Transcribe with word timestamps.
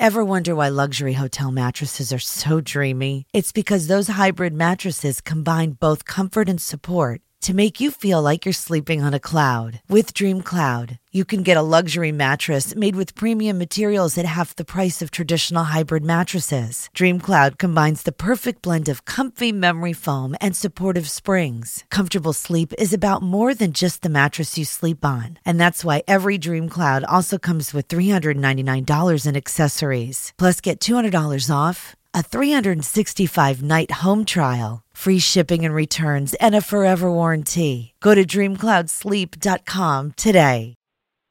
Ever 0.00 0.24
wonder 0.24 0.54
why 0.54 0.68
luxury 0.68 1.14
hotel 1.14 1.50
mattresses 1.50 2.12
are 2.12 2.20
so 2.20 2.60
dreamy? 2.60 3.24
It's 3.32 3.50
because 3.50 3.88
those 3.88 4.06
hybrid 4.06 4.54
mattresses 4.54 5.20
combine 5.20 5.72
both 5.72 6.04
comfort 6.04 6.48
and 6.48 6.60
support 6.60 7.20
to 7.42 7.54
make 7.54 7.80
you 7.80 7.90
feel 7.90 8.20
like 8.20 8.44
you're 8.44 8.52
sleeping 8.52 9.02
on 9.02 9.14
a 9.14 9.20
cloud. 9.20 9.80
With 9.88 10.14
Dream 10.14 10.42
Cloud, 10.42 10.98
you 11.12 11.24
can 11.24 11.42
get 11.42 11.56
a 11.56 11.62
luxury 11.62 12.12
mattress 12.12 12.74
made 12.74 12.96
with 12.96 13.14
premium 13.14 13.58
materials 13.58 14.18
at 14.18 14.24
half 14.24 14.56
the 14.56 14.64
price 14.64 15.00
of 15.00 15.10
traditional 15.10 15.64
hybrid 15.64 16.04
mattresses. 16.04 16.88
Dream 16.94 17.20
Cloud 17.20 17.58
combines 17.58 18.02
the 18.02 18.12
perfect 18.12 18.62
blend 18.62 18.88
of 18.88 19.04
comfy 19.04 19.52
memory 19.52 19.92
foam 19.92 20.34
and 20.40 20.56
supportive 20.56 21.08
springs. 21.08 21.84
Comfortable 21.90 22.32
sleep 22.32 22.72
is 22.78 22.92
about 22.92 23.22
more 23.22 23.54
than 23.54 23.72
just 23.72 24.02
the 24.02 24.08
mattress 24.08 24.58
you 24.58 24.64
sleep 24.64 25.04
on, 25.04 25.38
and 25.44 25.60
that's 25.60 25.84
why 25.84 26.02
every 26.08 26.38
Dream 26.38 26.68
Cloud 26.68 27.04
also 27.04 27.38
comes 27.38 27.72
with 27.72 27.88
$399 27.88 29.26
in 29.26 29.36
accessories. 29.36 30.32
Plus, 30.36 30.60
get 30.60 30.80
$200 30.80 31.54
off 31.54 31.96
a 32.18 32.22
365 32.22 33.62
night 33.62 33.90
home 34.02 34.24
trial, 34.24 34.82
free 34.92 35.20
shipping 35.20 35.64
and 35.64 35.72
returns, 35.72 36.34
and 36.34 36.56
a 36.56 36.60
forever 36.60 37.10
warranty. 37.12 37.94
Go 38.00 38.14
to 38.16 38.26
dreamcloudsleep.com 38.26 40.12
today. 40.16 40.74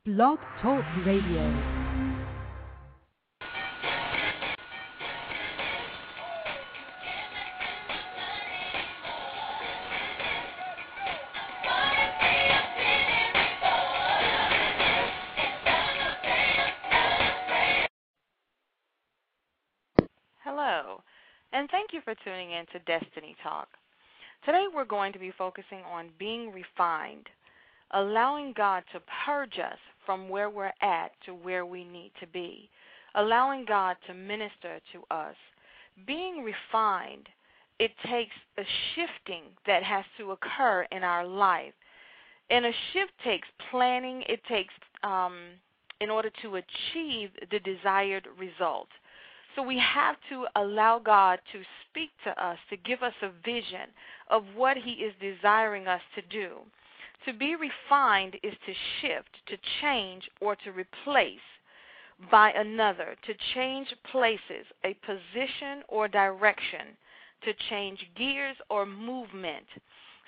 Blog 0.05 0.39
Talk 0.61 0.85
Radio. 1.05 1.76
And 21.53 21.69
thank 21.69 21.93
you 21.93 22.01
for 22.03 22.15
tuning 22.23 22.51
in 22.51 22.65
to 22.67 22.79
Destiny 22.79 23.35
Talk. 23.41 23.67
Today 24.45 24.65
we're 24.73 24.85
going 24.85 25.13
to 25.13 25.19
be 25.19 25.31
focusing 25.37 25.79
on 25.89 26.09
being 26.19 26.51
refined, 26.51 27.27
allowing 27.91 28.53
God 28.55 28.83
to 28.93 29.01
purge 29.25 29.57
us 29.59 29.77
from 30.05 30.29
where 30.29 30.49
we're 30.49 30.73
at 30.81 31.11
to 31.25 31.33
where 31.33 31.65
we 31.65 31.83
need 31.83 32.11
to 32.19 32.27
be, 32.27 32.69
allowing 33.15 33.65
God 33.65 33.95
to 34.07 34.13
minister 34.13 34.79
to 34.93 35.15
us. 35.15 35.35
Being 36.05 36.43
refined, 36.43 37.27
it 37.79 37.91
takes 38.05 38.35
a 38.57 38.63
shifting 38.95 39.43
that 39.65 39.83
has 39.83 40.05
to 40.17 40.31
occur 40.31 40.85
in 40.91 41.03
our 41.03 41.25
life. 41.25 41.73
And 42.49 42.65
a 42.65 42.71
shift 42.93 43.11
takes 43.23 43.47
planning, 43.71 44.23
it 44.29 44.41
takes 44.47 44.73
um, 45.03 45.37
in 45.99 46.09
order 46.09 46.29
to 46.41 46.55
achieve 46.55 47.29
the 47.51 47.59
desired 47.59 48.27
result. 48.37 48.87
So 49.57 49.63
we 49.63 49.79
have 49.79 50.17
to 50.29 50.45
allow 50.55 50.99
God 50.99 51.39
to 51.51 51.61
speak 51.89 52.11
to 52.25 52.45
us, 52.45 52.59
to 52.69 52.77
give 52.77 53.01
us 53.01 53.15
a 53.23 53.31
vision 53.43 53.89
of 54.29 54.43
what 54.55 54.77
He 54.77 54.91
is 54.91 55.13
desiring 55.19 55.87
us 55.87 56.01
to 56.13 56.21
do. 56.29 56.57
To 57.25 57.33
be 57.33 57.55
refined 57.55 58.35
is 58.43 58.53
to 58.67 58.73
shift, 59.01 59.29
to 59.47 59.57
change, 59.81 60.29
or 60.41 60.55
to 60.57 60.71
replace 60.71 61.39
by 62.29 62.51
another, 62.51 63.15
to 63.25 63.33
change 63.55 63.87
places, 64.11 64.67
a 64.85 64.95
position 65.03 65.81
or 65.87 66.07
direction, 66.07 66.95
to 67.43 67.51
change 67.71 67.99
gears 68.15 68.57
or 68.69 68.85
movement. 68.85 69.65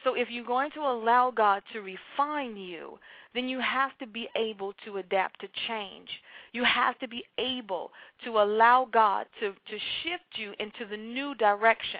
So 0.03 0.16
if 0.16 0.30
you're 0.31 0.44
going 0.44 0.72
to 0.72 0.80
allow 0.80 1.30
God 1.30 1.61
to 1.73 1.81
refine 1.81 2.57
you, 2.57 2.97
then 3.33 3.47
you 3.47 3.59
have 3.59 3.97
to 3.99 4.08
be 4.08 4.27
able 4.35 4.73
to 4.85 4.97
adapt 4.97 5.41
to 5.41 5.47
change. 5.67 6.09
You 6.52 6.63
have 6.63 6.97
to 6.99 7.08
be 7.08 7.23
able 7.38 7.91
to 8.23 8.39
allow 8.39 8.88
God 8.91 9.27
to, 9.39 9.52
to 9.52 9.80
shift 10.03 10.23
you 10.35 10.53
into 10.59 10.85
the 10.89 10.97
new 10.97 11.35
direction. 11.35 12.00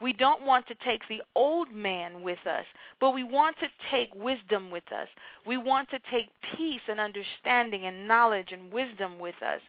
We 0.00 0.14
don't 0.14 0.46
want 0.46 0.66
to 0.68 0.74
take 0.84 1.02
the 1.08 1.22
old 1.36 1.70
man 1.72 2.22
with 2.22 2.38
us, 2.46 2.64
but 2.98 3.12
we 3.12 3.24
want 3.24 3.56
to 3.58 3.68
take 3.90 4.14
wisdom 4.14 4.70
with 4.70 4.90
us. 4.90 5.08
We 5.46 5.58
want 5.58 5.90
to 5.90 5.98
take 6.10 6.30
peace 6.56 6.80
and 6.88 6.98
understanding 6.98 7.84
and 7.84 8.08
knowledge 8.08 8.48
and 8.52 8.72
wisdom 8.72 9.18
with 9.18 9.36
us. 9.42 9.60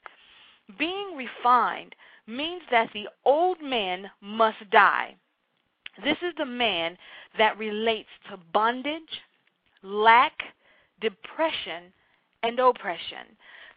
Being 0.79 1.17
refined 1.17 1.93
means 2.25 2.61
that 2.71 2.89
the 2.93 3.07
old 3.25 3.61
man 3.61 4.09
must 4.21 4.69
die. 4.71 5.15
This 6.05 6.17
is 6.21 6.33
the 6.37 6.45
man 6.45 6.97
that 7.37 7.57
relates 7.57 8.09
to 8.29 8.37
bondage, 8.53 9.01
lack, 9.83 10.31
depression, 11.01 11.91
and 12.43 12.59
oppression. 12.59 13.25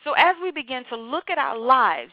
So 0.05 0.13
as 0.13 0.37
we 0.43 0.51
begin 0.51 0.85
to 0.91 0.97
look 0.97 1.31
at 1.31 1.39
our 1.39 1.59
lives 1.59 2.13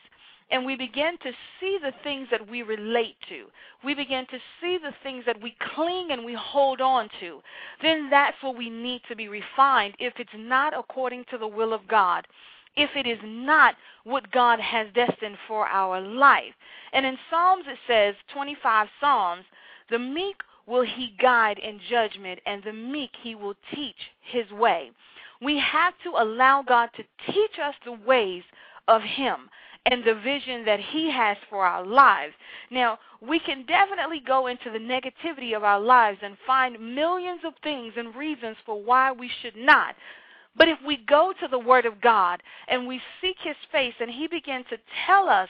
and 0.49 0.65
we 0.65 0.75
begin 0.75 1.17
to 1.23 1.31
see 1.59 1.77
the 1.81 1.93
things 2.03 2.27
that 2.31 2.49
we 2.49 2.61
relate 2.61 3.15
to, 3.29 3.45
we 3.85 3.93
begin 3.93 4.25
to 4.27 4.37
see 4.59 4.77
the 4.81 4.93
things 5.03 5.23
that 5.25 5.41
we 5.41 5.55
cling 5.75 6.09
and 6.11 6.25
we 6.25 6.35
hold 6.37 6.81
on 6.81 7.09
to, 7.19 7.41
then 7.81 8.09
that's 8.09 8.37
what 8.41 8.57
we 8.57 8.69
need 8.69 9.01
to 9.07 9.15
be 9.15 9.27
refined 9.27 9.95
if 9.99 10.13
it's 10.17 10.29
not 10.35 10.77
according 10.77 11.25
to 11.31 11.37
the 11.37 11.47
will 11.47 11.73
of 11.73 11.87
God 11.87 12.27
if 12.75 12.89
it 12.95 13.07
is 13.07 13.19
not 13.23 13.75
what 14.03 14.31
God 14.31 14.59
has 14.59 14.87
destined 14.93 15.37
for 15.47 15.67
our 15.67 15.99
life. 15.99 16.53
And 16.93 17.05
in 17.05 17.17
Psalms 17.29 17.65
it 17.67 17.77
says, 17.87 18.15
25 18.33 18.87
Psalms, 18.99 19.43
the 19.89 19.99
meek 19.99 20.37
will 20.67 20.83
he 20.83 21.15
guide 21.21 21.59
in 21.59 21.79
judgment, 21.89 22.39
and 22.45 22.63
the 22.63 22.73
meek 22.73 23.11
he 23.21 23.35
will 23.35 23.55
teach 23.73 23.95
his 24.23 24.49
way. 24.51 24.91
We 25.41 25.59
have 25.59 25.93
to 26.03 26.11
allow 26.11 26.61
God 26.61 26.89
to 26.95 27.03
teach 27.31 27.59
us 27.63 27.73
the 27.83 27.93
ways 27.93 28.43
of 28.87 29.01
Him 29.01 29.49
and 29.87 30.03
the 30.03 30.15
vision 30.15 30.63
that 30.65 30.79
He 30.79 31.09
has 31.09 31.37
for 31.49 31.65
our 31.65 31.85
lives. 31.85 32.33
Now, 32.69 32.99
we 33.21 33.39
can 33.39 33.65
definitely 33.65 34.21
go 34.25 34.47
into 34.47 34.69
the 34.69 34.79
negativity 34.79 35.55
of 35.55 35.63
our 35.63 35.79
lives 35.79 36.19
and 36.21 36.37
find 36.45 36.95
millions 36.95 37.41
of 37.45 37.53
things 37.63 37.93
and 37.97 38.15
reasons 38.15 38.57
for 38.65 38.81
why 38.81 39.11
we 39.11 39.29
should 39.41 39.55
not. 39.55 39.95
But 40.55 40.67
if 40.67 40.77
we 40.85 40.97
go 40.97 41.33
to 41.39 41.47
the 41.47 41.57
Word 41.57 41.85
of 41.85 42.01
God 42.01 42.43
and 42.67 42.87
we 42.87 43.01
seek 43.21 43.37
His 43.41 43.55
face 43.71 43.95
and 43.99 44.11
He 44.11 44.27
begins 44.27 44.65
to 44.69 44.77
tell 45.07 45.27
us 45.27 45.49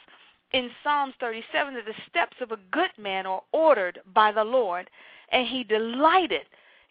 in 0.53 0.69
Psalms 0.83 1.13
37 1.19 1.73
that 1.75 1.85
the 1.85 1.93
steps 2.09 2.37
of 2.41 2.51
a 2.51 2.59
good 2.71 2.91
man 2.97 3.25
are 3.25 3.41
ordered 3.51 3.99
by 4.13 4.31
the 4.31 4.43
Lord, 4.43 4.89
and 5.31 5.47
He 5.47 5.63
delighted 5.63 6.45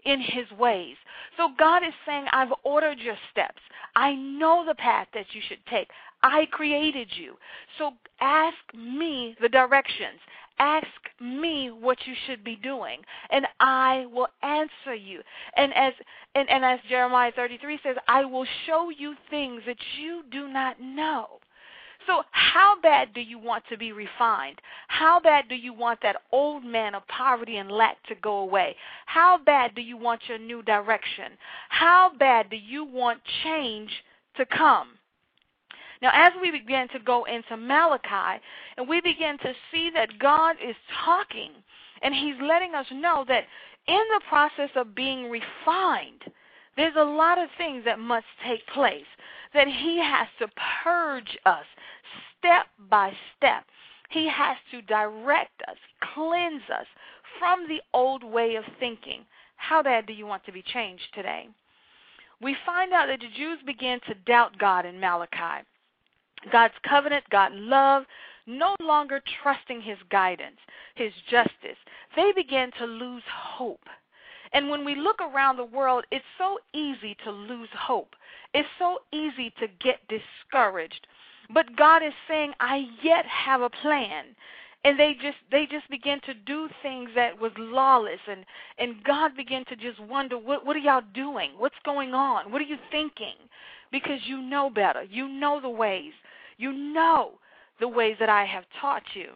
in 0.04 0.20
his 0.20 0.50
ways. 0.58 0.96
So 1.36 1.48
God 1.58 1.82
is 1.84 1.92
saying, 2.06 2.26
I've 2.32 2.52
ordered 2.62 2.98
your 2.98 3.16
steps. 3.30 3.60
I 3.96 4.14
know 4.14 4.64
the 4.66 4.74
path 4.74 5.08
that 5.14 5.26
you 5.32 5.40
should 5.46 5.64
take. 5.68 5.88
I 6.22 6.46
created 6.50 7.08
you. 7.14 7.36
So 7.78 7.92
ask 8.20 8.56
me 8.74 9.36
the 9.40 9.48
directions. 9.48 10.20
Ask 10.58 10.86
me 11.20 11.70
what 11.70 11.98
you 12.06 12.14
should 12.26 12.44
be 12.44 12.56
doing, 12.56 13.00
and 13.30 13.46
I 13.60 14.04
will 14.12 14.28
answer 14.42 14.94
you. 14.94 15.22
And 15.56 15.72
as 15.74 15.94
and, 16.34 16.50
and 16.50 16.62
as 16.62 16.80
Jeremiah 16.86 17.32
33 17.34 17.80
says, 17.82 17.96
I 18.08 18.26
will 18.26 18.46
show 18.66 18.90
you 18.90 19.14
things 19.30 19.62
that 19.66 19.78
you 19.98 20.22
do 20.30 20.48
not 20.48 20.78
know. 20.78 21.39
So, 22.06 22.22
how 22.30 22.80
bad 22.80 23.12
do 23.14 23.20
you 23.20 23.38
want 23.38 23.64
to 23.68 23.76
be 23.76 23.92
refined? 23.92 24.60
How 24.88 25.20
bad 25.20 25.48
do 25.48 25.54
you 25.54 25.72
want 25.72 26.00
that 26.02 26.22
old 26.32 26.64
man 26.64 26.94
of 26.94 27.06
poverty 27.08 27.56
and 27.58 27.70
lack 27.70 28.02
to 28.04 28.14
go 28.16 28.38
away? 28.38 28.74
How 29.06 29.38
bad 29.38 29.74
do 29.74 29.82
you 29.82 29.96
want 29.96 30.22
your 30.28 30.38
new 30.38 30.62
direction? 30.62 31.32
How 31.68 32.12
bad 32.18 32.48
do 32.50 32.56
you 32.56 32.84
want 32.84 33.20
change 33.44 33.90
to 34.36 34.46
come? 34.46 34.88
Now, 36.02 36.10
as 36.14 36.32
we 36.40 36.50
begin 36.50 36.88
to 36.88 36.98
go 36.98 37.24
into 37.24 37.56
Malachi 37.56 38.42
and 38.78 38.88
we 38.88 39.00
begin 39.02 39.36
to 39.38 39.52
see 39.70 39.90
that 39.94 40.18
God 40.18 40.56
is 40.66 40.76
talking 41.04 41.50
and 42.02 42.14
He's 42.14 42.40
letting 42.42 42.74
us 42.74 42.86
know 42.90 43.24
that 43.28 43.44
in 43.86 44.02
the 44.14 44.20
process 44.28 44.70
of 44.76 44.94
being 44.94 45.30
refined, 45.30 46.22
there's 46.76 46.96
a 46.96 47.04
lot 47.04 47.38
of 47.38 47.50
things 47.58 47.84
that 47.84 47.98
must 47.98 48.26
take 48.46 48.66
place 48.68 49.04
that 49.52 49.68
He 49.68 49.98
has 49.98 50.28
to 50.38 50.48
purge 50.82 51.36
us 51.44 51.64
step 52.38 52.66
by 52.88 53.12
step. 53.36 53.64
He 54.10 54.28
has 54.28 54.56
to 54.72 54.82
direct 54.82 55.62
us, 55.68 55.76
cleanse 56.14 56.62
us 56.70 56.86
from 57.38 57.68
the 57.68 57.80
old 57.94 58.24
way 58.24 58.56
of 58.56 58.64
thinking. 58.78 59.24
How 59.56 59.82
bad 59.82 60.06
do 60.06 60.12
you 60.12 60.26
want 60.26 60.44
to 60.46 60.52
be 60.52 60.62
changed 60.62 61.04
today? 61.14 61.48
We 62.40 62.56
find 62.64 62.92
out 62.92 63.06
that 63.06 63.20
the 63.20 63.36
Jews 63.36 63.58
began 63.66 64.00
to 64.08 64.14
doubt 64.26 64.58
God 64.58 64.86
in 64.86 64.98
Malachi. 64.98 65.64
God's 66.50 66.74
covenant, 66.88 67.24
God's 67.30 67.54
love, 67.56 68.04
no 68.46 68.74
longer 68.80 69.20
trusting 69.42 69.82
his 69.82 69.98
guidance, 70.10 70.56
his 70.94 71.12
justice. 71.30 71.78
They 72.16 72.32
began 72.34 72.70
to 72.78 72.86
lose 72.86 73.22
hope. 73.30 73.84
And 74.52 74.68
when 74.68 74.84
we 74.84 74.94
look 74.96 75.20
around 75.20 75.56
the 75.56 75.64
world, 75.64 76.04
it's 76.10 76.24
so 76.36 76.58
easy 76.74 77.16
to 77.24 77.30
lose 77.30 77.68
hope. 77.78 78.16
It's 78.52 78.68
so 78.78 78.98
easy 79.12 79.52
to 79.60 79.68
get 79.80 80.00
discouraged. 80.08 81.06
But 81.52 81.76
God 81.76 82.02
is 82.02 82.12
saying, 82.28 82.52
I 82.60 82.86
yet 83.02 83.24
have 83.26 83.62
a 83.62 83.70
plan. 83.70 84.26
And 84.82 84.98
they 84.98 85.12
just 85.12 85.36
they 85.50 85.66
just 85.70 85.90
begin 85.90 86.20
to 86.24 86.32
do 86.32 86.66
things 86.82 87.10
that 87.14 87.38
was 87.38 87.52
lawless 87.58 88.20
and 88.26 88.46
and 88.78 89.04
God 89.04 89.36
began 89.36 89.62
to 89.66 89.76
just 89.76 90.00
wonder 90.00 90.38
what 90.38 90.64
what 90.64 90.74
are 90.74 90.78
y'all 90.78 91.02
doing? 91.12 91.50
What's 91.58 91.74
going 91.84 92.14
on? 92.14 92.50
What 92.50 92.62
are 92.62 92.64
you 92.64 92.78
thinking? 92.90 93.34
Because 93.92 94.20
you 94.24 94.40
know 94.40 94.70
better. 94.70 95.02
You 95.02 95.28
know 95.28 95.60
the 95.60 95.68
ways. 95.68 96.12
You 96.56 96.72
know 96.72 97.32
the 97.78 97.88
ways 97.88 98.16
that 98.20 98.30
I 98.30 98.46
have 98.46 98.64
taught 98.80 99.02
you. 99.14 99.32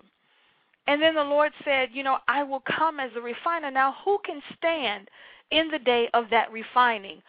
And 0.86 1.00
then 1.00 1.14
the 1.14 1.24
Lord 1.24 1.52
said, 1.64 1.88
You 1.92 2.02
know, 2.02 2.18
I 2.28 2.42
will 2.42 2.60
come 2.60 3.00
as 3.00 3.10
a 3.16 3.20
refiner. 3.20 3.70
Now, 3.70 3.96
who 4.04 4.18
can 4.24 4.40
stand 4.56 5.08
in 5.50 5.68
the 5.70 5.78
day 5.78 6.08
of 6.14 6.26
that 6.30 6.52
refining? 6.52 7.22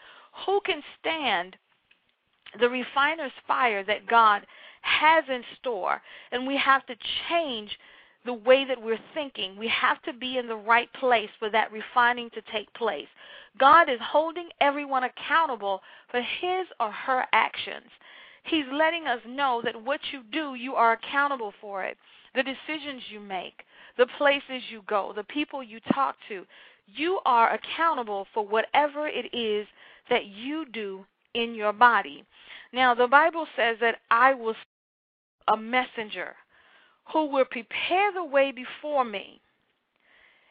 Who 0.46 0.60
can 0.66 0.82
stand 1.00 1.56
the 2.60 2.70
refiner's 2.70 3.32
fire 3.48 3.84
that 3.84 4.08
God 4.08 4.46
has 4.86 5.24
in 5.30 5.44
store? 5.60 6.02
And 6.32 6.48
we 6.48 6.58
have 6.58 6.86
to 6.86 6.96
change 7.30 7.78
the 8.26 8.34
way 8.34 8.66
that 8.66 8.82
we're 8.82 9.00
thinking. 9.14 9.58
We 9.58 9.68
have 9.68 10.02
to 10.04 10.14
be 10.14 10.38
in 10.38 10.48
the 10.48 10.56
right 10.56 10.92
place 10.94 11.30
for 11.40 11.50
that 11.52 11.72
refining 11.72 12.30
to 12.32 12.42
take 12.52 12.74
place. 12.74 13.08
God 13.60 13.90
is 13.90 14.00
holding 14.02 14.50
everyone 14.62 15.04
accountable 15.04 15.82
for 16.10 16.22
his 16.22 16.68
or 16.80 16.92
her 16.92 17.26
actions. 17.34 17.90
He's 18.44 18.66
letting 18.72 19.08
us 19.08 19.20
know 19.28 19.62
that 19.64 19.82
what 19.82 20.00
you 20.12 20.22
do, 20.32 20.56
you 20.56 20.76
are 20.76 20.94
accountable 20.94 21.54
for 21.62 21.84
it. 21.84 21.98
The 22.36 22.44
decisions 22.44 23.02
you 23.10 23.20
make, 23.20 23.64
the 23.98 24.08
places 24.18 24.62
you 24.70 24.82
go, 24.88 25.14
the 25.16 25.24
people 25.24 25.64
you 25.64 25.80
talk 25.94 26.16
to, 26.30 26.46
you 26.88 27.20
are 27.26 27.54
accountable 27.54 28.28
for 28.34 28.46
whatever 28.46 29.08
it 29.08 29.34
is 29.34 29.66
that 30.10 30.26
you 30.26 30.66
do 30.72 31.06
in 31.34 31.56
your 31.56 31.74
body. 31.74 32.24
Now, 32.74 32.94
the 32.94 33.08
Bible 33.08 33.48
says 33.56 33.78
that 33.82 33.98
I 34.12 34.34
will 34.34 34.56
a 35.48 35.58
messenger 35.58 36.36
who 37.14 37.30
will 37.30 37.46
prepare 37.46 38.12
the 38.14 38.24
way 38.24 38.52
before 38.52 39.06
me. 39.06 39.42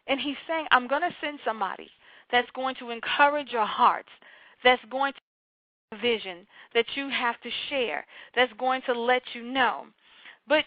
And 0.06 0.20
he's 0.20 0.36
saying, 0.46 0.66
I'm 0.70 0.86
going 0.86 1.02
to 1.02 1.16
send 1.20 1.38
somebody 1.44 1.90
that's 2.30 2.50
going 2.54 2.76
to 2.76 2.90
encourage 2.90 3.50
your 3.50 3.66
hearts, 3.66 4.08
that's 4.62 4.82
going 4.90 5.12
to 5.12 5.18
vision 6.00 6.46
that 6.74 6.86
you 6.94 7.08
have 7.08 7.40
to 7.40 7.50
share, 7.68 8.04
that's 8.34 8.52
going 8.58 8.82
to 8.86 8.92
let 8.92 9.22
you 9.32 9.42
know. 9.42 9.84
But 10.48 10.64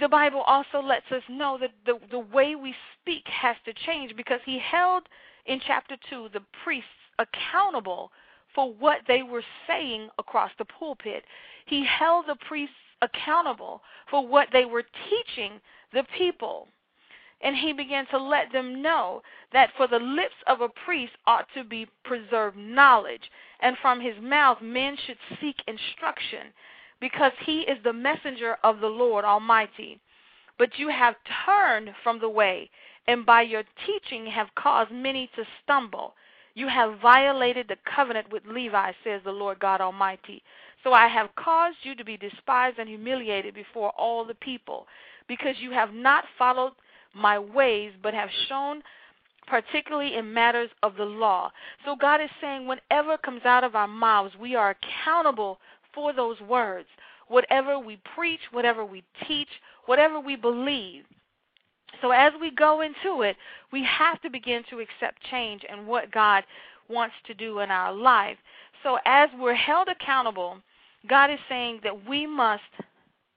the 0.00 0.08
Bible 0.08 0.40
also 0.40 0.80
lets 0.82 1.10
us 1.12 1.22
know 1.28 1.58
that 1.60 1.70
the, 1.86 1.98
the 2.10 2.18
way 2.18 2.56
we 2.56 2.74
speak 3.00 3.24
has 3.26 3.56
to 3.64 3.72
change 3.86 4.16
because 4.16 4.40
he 4.44 4.58
held 4.58 5.04
in 5.46 5.60
chapter 5.66 5.96
2 6.10 6.30
the 6.32 6.40
priests 6.64 6.88
accountable 7.18 8.10
for 8.54 8.72
what 8.74 8.98
they 9.06 9.22
were 9.22 9.44
saying 9.66 10.08
across 10.18 10.50
the 10.58 10.64
pulpit. 10.64 11.24
He 11.66 11.84
held 11.86 12.26
the 12.26 12.36
priests 12.48 12.74
accountable 13.02 13.82
for 14.10 14.26
what 14.26 14.48
they 14.52 14.64
were 14.64 14.84
teaching 15.10 15.60
the 15.92 16.04
people. 16.16 16.68
And 17.40 17.56
he 17.56 17.72
began 17.72 18.06
to 18.06 18.18
let 18.18 18.52
them 18.52 18.80
know 18.80 19.22
that 19.52 19.70
for 19.76 19.86
the 19.86 19.98
lips 19.98 20.34
of 20.46 20.60
a 20.60 20.68
priest 20.68 21.12
ought 21.26 21.46
to 21.54 21.64
be 21.64 21.86
preserved 22.04 22.56
knowledge, 22.56 23.30
and 23.60 23.76
from 23.82 24.00
his 24.00 24.14
mouth 24.20 24.62
men 24.62 24.96
should 25.06 25.18
seek 25.40 25.56
instruction, 25.66 26.52
because 27.00 27.32
he 27.44 27.60
is 27.60 27.78
the 27.84 27.92
messenger 27.92 28.56
of 28.64 28.80
the 28.80 28.88
Lord 28.88 29.24
Almighty. 29.24 30.00
But 30.58 30.78
you 30.78 30.88
have 30.88 31.16
turned 31.44 31.90
from 32.02 32.18
the 32.20 32.28
way, 32.28 32.70
and 33.06 33.26
by 33.26 33.42
your 33.42 33.64
teaching 33.84 34.26
have 34.26 34.54
caused 34.54 34.92
many 34.92 35.28
to 35.36 35.44
stumble. 35.62 36.14
You 36.54 36.68
have 36.68 37.00
violated 37.00 37.66
the 37.68 37.76
covenant 37.84 38.30
with 38.32 38.46
Levi, 38.46 38.92
says 39.02 39.20
the 39.24 39.32
Lord 39.32 39.58
God 39.58 39.80
Almighty. 39.80 40.42
So 40.84 40.92
I 40.92 41.08
have 41.08 41.34
caused 41.34 41.78
you 41.82 41.96
to 41.96 42.04
be 42.04 42.16
despised 42.16 42.78
and 42.78 42.88
humiliated 42.88 43.54
before 43.54 43.90
all 43.96 44.24
the 44.24 44.34
people, 44.34 44.86
because 45.26 45.56
you 45.58 45.72
have 45.72 45.92
not 45.92 46.24
followed 46.38 46.72
my 47.14 47.38
ways, 47.38 47.92
but 48.02 48.14
have 48.14 48.28
shown 48.48 48.82
particularly 49.46 50.16
in 50.16 50.32
matters 50.32 50.70
of 50.82 50.96
the 50.96 51.04
law. 51.04 51.50
So 51.84 51.96
God 51.96 52.20
is 52.20 52.30
saying, 52.40 52.66
whenever 52.66 53.16
comes 53.18 53.44
out 53.44 53.64
of 53.64 53.74
our 53.74 53.88
mouths, 53.88 54.34
we 54.40 54.54
are 54.54 54.76
accountable 54.76 55.58
for 55.94 56.12
those 56.12 56.40
words. 56.40 56.88
Whatever 57.28 57.78
we 57.78 57.98
preach, 58.14 58.40
whatever 58.52 58.84
we 58.84 59.02
teach, 59.26 59.48
whatever 59.86 60.20
we 60.20 60.36
believe. 60.36 61.04
So 62.02 62.10
as 62.10 62.32
we 62.40 62.50
go 62.50 62.82
into 62.82 63.22
it, 63.22 63.36
we 63.72 63.84
have 63.84 64.20
to 64.22 64.30
begin 64.30 64.62
to 64.70 64.80
accept 64.80 65.22
change 65.30 65.62
and 65.70 65.86
what 65.86 66.10
God 66.10 66.44
wants 66.88 67.14
to 67.26 67.34
do 67.34 67.60
in 67.60 67.70
our 67.70 67.92
life. 67.92 68.36
So 68.82 68.98
as 69.06 69.30
we're 69.38 69.54
held 69.54 69.88
accountable, 69.88 70.58
God 71.08 71.30
is 71.30 71.38
saying 71.48 71.80
that 71.84 72.08
we 72.08 72.26
must 72.26 72.62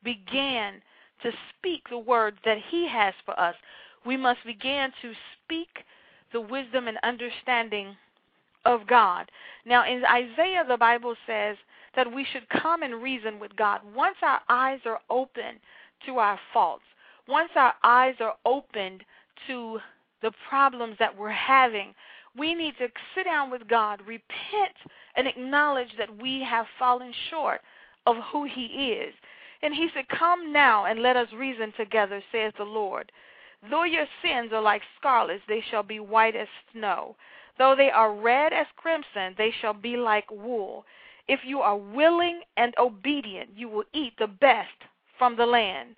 begin 0.03 0.81
to 1.23 1.31
speak 1.57 1.89
the 1.89 1.97
words 1.97 2.37
that 2.45 2.57
He 2.69 2.87
has 2.87 3.13
for 3.25 3.37
us. 3.39 3.55
We 4.05 4.17
must 4.17 4.39
begin 4.45 4.91
to 5.01 5.11
speak 5.43 5.69
the 6.31 6.41
wisdom 6.41 6.87
and 6.87 6.97
understanding 7.03 7.95
of 8.65 8.87
God. 8.87 9.31
Now, 9.65 9.85
in 9.85 10.03
Isaiah, 10.05 10.63
the 10.67 10.77
Bible 10.77 11.15
says 11.25 11.57
that 11.95 12.11
we 12.11 12.25
should 12.31 12.47
come 12.49 12.83
and 12.83 13.01
reason 13.01 13.39
with 13.39 13.55
God. 13.55 13.81
Once 13.95 14.17
our 14.21 14.41
eyes 14.49 14.79
are 14.85 14.99
open 15.09 15.59
to 16.05 16.17
our 16.17 16.39
faults, 16.53 16.83
once 17.27 17.49
our 17.55 17.73
eyes 17.83 18.15
are 18.19 18.35
opened 18.45 19.03
to 19.47 19.79
the 20.21 20.31
problems 20.49 20.95
that 20.99 21.17
we're 21.17 21.29
having, 21.29 21.93
we 22.37 22.53
need 22.53 22.75
to 22.77 22.87
sit 23.15 23.25
down 23.25 23.49
with 23.49 23.67
God, 23.67 24.01
repent, 24.05 24.75
and 25.17 25.27
acknowledge 25.27 25.89
that 25.97 26.21
we 26.21 26.41
have 26.41 26.65
fallen 26.79 27.11
short 27.29 27.61
of 28.05 28.15
who 28.31 28.45
He 28.45 28.93
is. 28.93 29.13
And 29.61 29.73
He 29.73 29.89
said, 29.93 30.07
Come 30.07 30.53
now 30.53 30.85
and 30.85 31.01
let 31.01 31.17
us 31.17 31.27
reason 31.33 31.73
together, 31.75 32.23
says 32.31 32.53
the 32.57 32.63
Lord. 32.63 33.11
Though 33.69 33.83
your 33.83 34.05
sins 34.21 34.53
are 34.53 34.61
like 34.61 34.83
scarlet, 34.99 35.41
they 35.47 35.63
shall 35.69 35.83
be 35.83 35.99
white 35.99 36.35
as 36.35 36.47
snow. 36.71 37.15
Though 37.57 37.75
they 37.75 37.89
are 37.89 38.13
red 38.13 38.53
as 38.53 38.67
crimson, 38.77 39.33
they 39.37 39.51
shall 39.59 39.73
be 39.73 39.97
like 39.97 40.29
wool. 40.31 40.85
If 41.27 41.39
you 41.43 41.59
are 41.59 41.75
willing 41.75 42.41
and 42.55 42.73
obedient, 42.77 43.49
you 43.55 43.67
will 43.67 43.83
eat 43.93 44.13
the 44.17 44.27
best 44.27 44.69
from 45.17 45.35
the 45.35 45.45
land. 45.45 45.95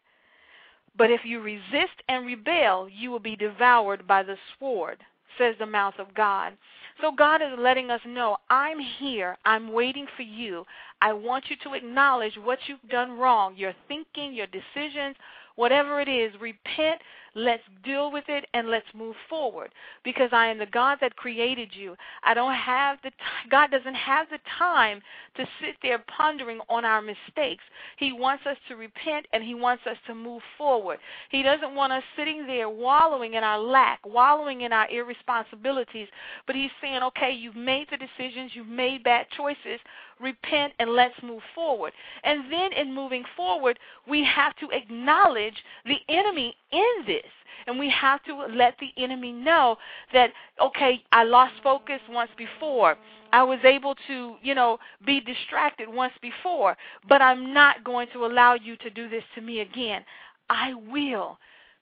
But 0.97 1.11
if 1.11 1.21
you 1.25 1.41
resist 1.41 2.01
and 2.07 2.25
rebel, 2.25 2.87
you 2.89 3.11
will 3.11 3.19
be 3.19 3.35
devoured 3.35 4.07
by 4.07 4.23
the 4.23 4.37
sword 4.57 5.03
says 5.39 5.55
the 5.57 5.65
mouth 5.65 5.95
of 5.97 6.13
God. 6.13 6.53
So 7.01 7.11
God 7.11 7.41
is 7.41 7.57
letting 7.57 7.89
us 7.91 8.01
know, 8.05 8.37
I'm 8.49 8.77
here. 8.99 9.37
I'm 9.45 9.71
waiting 9.71 10.05
for 10.17 10.23
you. 10.23 10.65
I 11.01 11.13
want 11.13 11.45
you 11.49 11.55
to 11.63 11.73
acknowledge 11.75 12.37
what 12.43 12.59
you've 12.67 12.89
done 12.89 13.17
wrong, 13.17 13.55
your 13.55 13.73
thinking, 13.87 14.33
your 14.33 14.47
decisions, 14.47 15.15
whatever 15.55 16.01
it 16.01 16.09
is. 16.09 16.33
Repent, 16.41 17.01
Let's 17.35 17.63
deal 17.83 18.11
with 18.11 18.25
it 18.27 18.45
and 18.53 18.69
let's 18.69 18.85
move 18.95 19.15
forward 19.29 19.71
because 20.03 20.29
I 20.31 20.47
am 20.47 20.57
the 20.57 20.65
God 20.65 20.97
that 21.01 21.15
created 21.15 21.69
you. 21.73 21.95
I 22.23 22.33
don't 22.33 22.53
have 22.53 22.97
the 23.03 23.11
t- 23.11 23.15
God 23.49 23.71
doesn't 23.71 23.95
have 23.95 24.29
the 24.29 24.39
time 24.57 25.01
to 25.37 25.45
sit 25.61 25.75
there 25.81 26.03
pondering 26.17 26.59
on 26.69 26.85
our 26.85 27.01
mistakes. 27.01 27.63
He 27.97 28.11
wants 28.13 28.45
us 28.45 28.57
to 28.67 28.75
repent 28.75 29.27
and 29.33 29.43
he 29.43 29.55
wants 29.55 29.83
us 29.89 29.97
to 30.07 30.15
move 30.15 30.41
forward. 30.57 30.99
He 31.29 31.43
doesn't 31.43 31.75
want 31.75 31.93
us 31.93 32.03
sitting 32.17 32.47
there 32.47 32.69
wallowing 32.69 33.35
in 33.35 33.43
our 33.43 33.59
lack, 33.59 34.05
wallowing 34.05 34.61
in 34.61 34.73
our 34.73 34.89
irresponsibilities, 34.89 36.07
but 36.47 36.55
he's 36.55 36.71
saying, 36.81 37.03
"Okay, 37.03 37.31
you've 37.31 37.55
made 37.55 37.89
the 37.89 37.97
decisions, 37.97 38.55
you've 38.55 38.67
made 38.67 39.03
bad 39.03 39.27
choices 39.31 39.79
repent, 40.19 40.73
and 40.79 40.91
let's 40.91 41.15
move 41.23 41.41
forward. 41.55 41.93
And 42.23 42.51
then 42.51 42.73
in 42.73 42.93
moving 42.93 43.23
forward, 43.35 43.79
we 44.07 44.23
have 44.25 44.55
to 44.57 44.69
acknowledge 44.71 45.55
the 45.85 45.97
enemy 46.09 46.55
in 46.71 47.05
this. 47.05 47.28
And 47.67 47.77
we 47.77 47.89
have 47.89 48.23
to 48.23 48.35
let 48.55 48.75
the 48.79 48.91
enemy 49.01 49.31
know 49.31 49.77
that, 50.13 50.31
okay, 50.61 51.03
I 51.11 51.23
lost 51.23 51.53
focus 51.63 51.99
once 52.09 52.31
before. 52.37 52.97
I 53.31 53.43
was 53.43 53.59
able 53.63 53.95
to, 54.07 54.35
you 54.41 54.55
know, 54.55 54.79
be 55.05 55.19
distracted 55.19 55.87
once 55.87 56.13
before, 56.21 56.75
but 57.07 57.21
I'm 57.21 57.53
not 57.53 57.83
going 57.83 58.07
to 58.13 58.25
allow 58.25 58.55
you 58.55 58.75
to 58.77 58.89
do 58.89 59.09
this 59.09 59.23
to 59.35 59.41
me 59.41 59.59
again. 59.59 60.03
I 60.49 60.73
will 60.73 61.37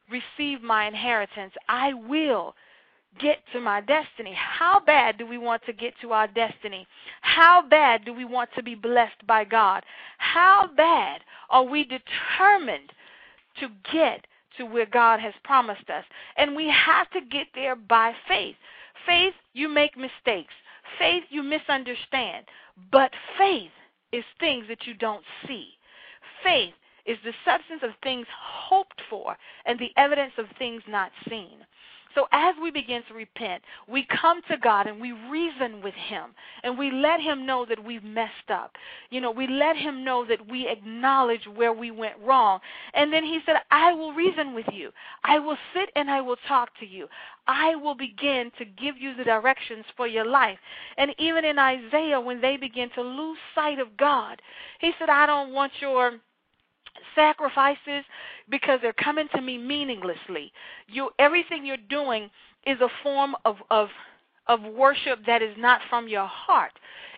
receive 0.09 0.61
my 0.61 0.87
inheritance. 0.87 1.53
I 1.69 1.93
will 1.93 2.53
get 3.19 3.39
to 3.53 3.59
my 3.59 3.81
destiny? 3.81 4.33
How 4.35 4.79
bad 4.79 5.17
do 5.17 5.25
we 5.25 5.37
want 5.37 5.63
to 5.65 5.73
get 5.73 5.93
to 6.01 6.11
our 6.11 6.27
destiny? 6.27 6.87
How 7.21 7.63
bad 7.67 8.05
do 8.05 8.13
we 8.13 8.25
want 8.25 8.49
to 8.55 8.63
be 8.63 8.75
blessed 8.75 9.25
by 9.25 9.43
God? 9.43 9.83
How 10.17 10.69
bad 10.75 11.21
are 11.49 11.63
we 11.63 11.83
determined 11.83 12.91
to 13.59 13.69
get 13.91 14.25
to 14.57 14.65
where 14.65 14.85
God 14.85 15.19
has 15.19 15.33
promised 15.43 15.89
us? 15.89 16.03
And 16.37 16.55
we 16.55 16.69
have 16.69 17.09
to 17.11 17.21
get 17.21 17.47
there 17.55 17.75
by 17.75 18.13
faith. 18.27 18.55
Faith, 19.05 19.33
you 19.53 19.69
make 19.69 19.97
mistakes. 19.97 20.53
Faith, 20.99 21.23
you 21.29 21.43
misunderstand. 21.43 22.45
But 22.91 23.11
faith 23.37 23.71
is 24.11 24.23
things 24.39 24.65
that 24.69 24.85
you 24.85 24.93
don't 24.93 25.23
see. 25.47 25.69
Faith 26.43 26.73
is 27.05 27.17
the 27.23 27.33
substance 27.45 27.81
of 27.83 27.91
things 28.03 28.27
hoped 28.37 29.01
for 29.09 29.35
and 29.65 29.79
the 29.79 29.91
evidence 29.97 30.33
of 30.37 30.45
things 30.59 30.81
not 30.87 31.11
seen. 31.29 31.65
So 32.17 32.27
as 32.31 32.55
we 32.59 32.71
begin 32.71 33.03
to 33.09 33.13
repent, 33.13 33.61
we 33.87 34.07
come 34.19 34.41
to 34.49 34.57
God 34.57 34.87
and 34.87 34.99
we 34.99 35.11
reason 35.11 35.83
with 35.83 35.93
Him 35.93 36.31
and 36.63 36.75
we 36.75 36.89
let 36.89 37.21
Him 37.21 37.45
know 37.45 37.63
that 37.69 37.83
we've 37.83 38.03
messed 38.03 38.49
up. 38.49 38.71
You 39.11 39.21
know, 39.21 39.29
we 39.29 39.45
let 39.45 39.77
Him 39.77 40.03
know 40.03 40.25
that 40.25 40.49
we 40.49 40.67
acknowledge 40.67 41.45
where 41.53 41.73
we 41.73 41.91
went 41.91 42.15
wrong. 42.25 42.59
And 42.95 43.13
then 43.13 43.23
He 43.23 43.41
said, 43.45 43.57
I 43.69 43.93
will 43.93 44.13
reason 44.13 44.55
with 44.55 44.65
you. 44.73 44.89
I 45.23 45.37
will 45.37 45.57
sit 45.75 45.91
and 45.95 46.09
I 46.09 46.21
will 46.21 46.37
talk 46.47 46.69
to 46.79 46.87
you. 46.87 47.07
I 47.45 47.75
will 47.75 47.93
begin 47.95 48.51
to 48.57 48.65
give 48.65 48.97
you 48.97 49.15
the 49.15 49.23
directions 49.23 49.85
for 49.95 50.07
your 50.07 50.25
life. 50.25 50.57
And 50.97 51.13
even 51.19 51.45
in 51.45 51.59
Isaiah, 51.59 52.19
when 52.19 52.41
they 52.41 52.57
begin 52.57 52.89
to 52.95 53.01
lose 53.03 53.37
sight 53.53 53.77
of 53.77 53.95
God, 53.95 54.41
He 54.79 54.91
said, 54.97 55.09
I 55.09 55.27
don't 55.27 55.53
want 55.53 55.71
your 55.79 56.13
sacrifices 57.15 58.03
because 58.49 58.79
they're 58.81 58.93
coming 58.93 59.27
to 59.35 59.41
me 59.41 59.57
meaninglessly. 59.57 60.51
You 60.87 61.09
everything 61.19 61.65
you're 61.65 61.77
doing 61.89 62.29
is 62.65 62.79
a 62.81 62.89
form 63.03 63.35
of 63.45 63.57
of 63.69 63.89
of 64.47 64.61
worship 64.63 65.19
that 65.25 65.41
is 65.41 65.55
not 65.57 65.81
from 65.89 66.07
your 66.07 66.25
heart. 66.25 66.71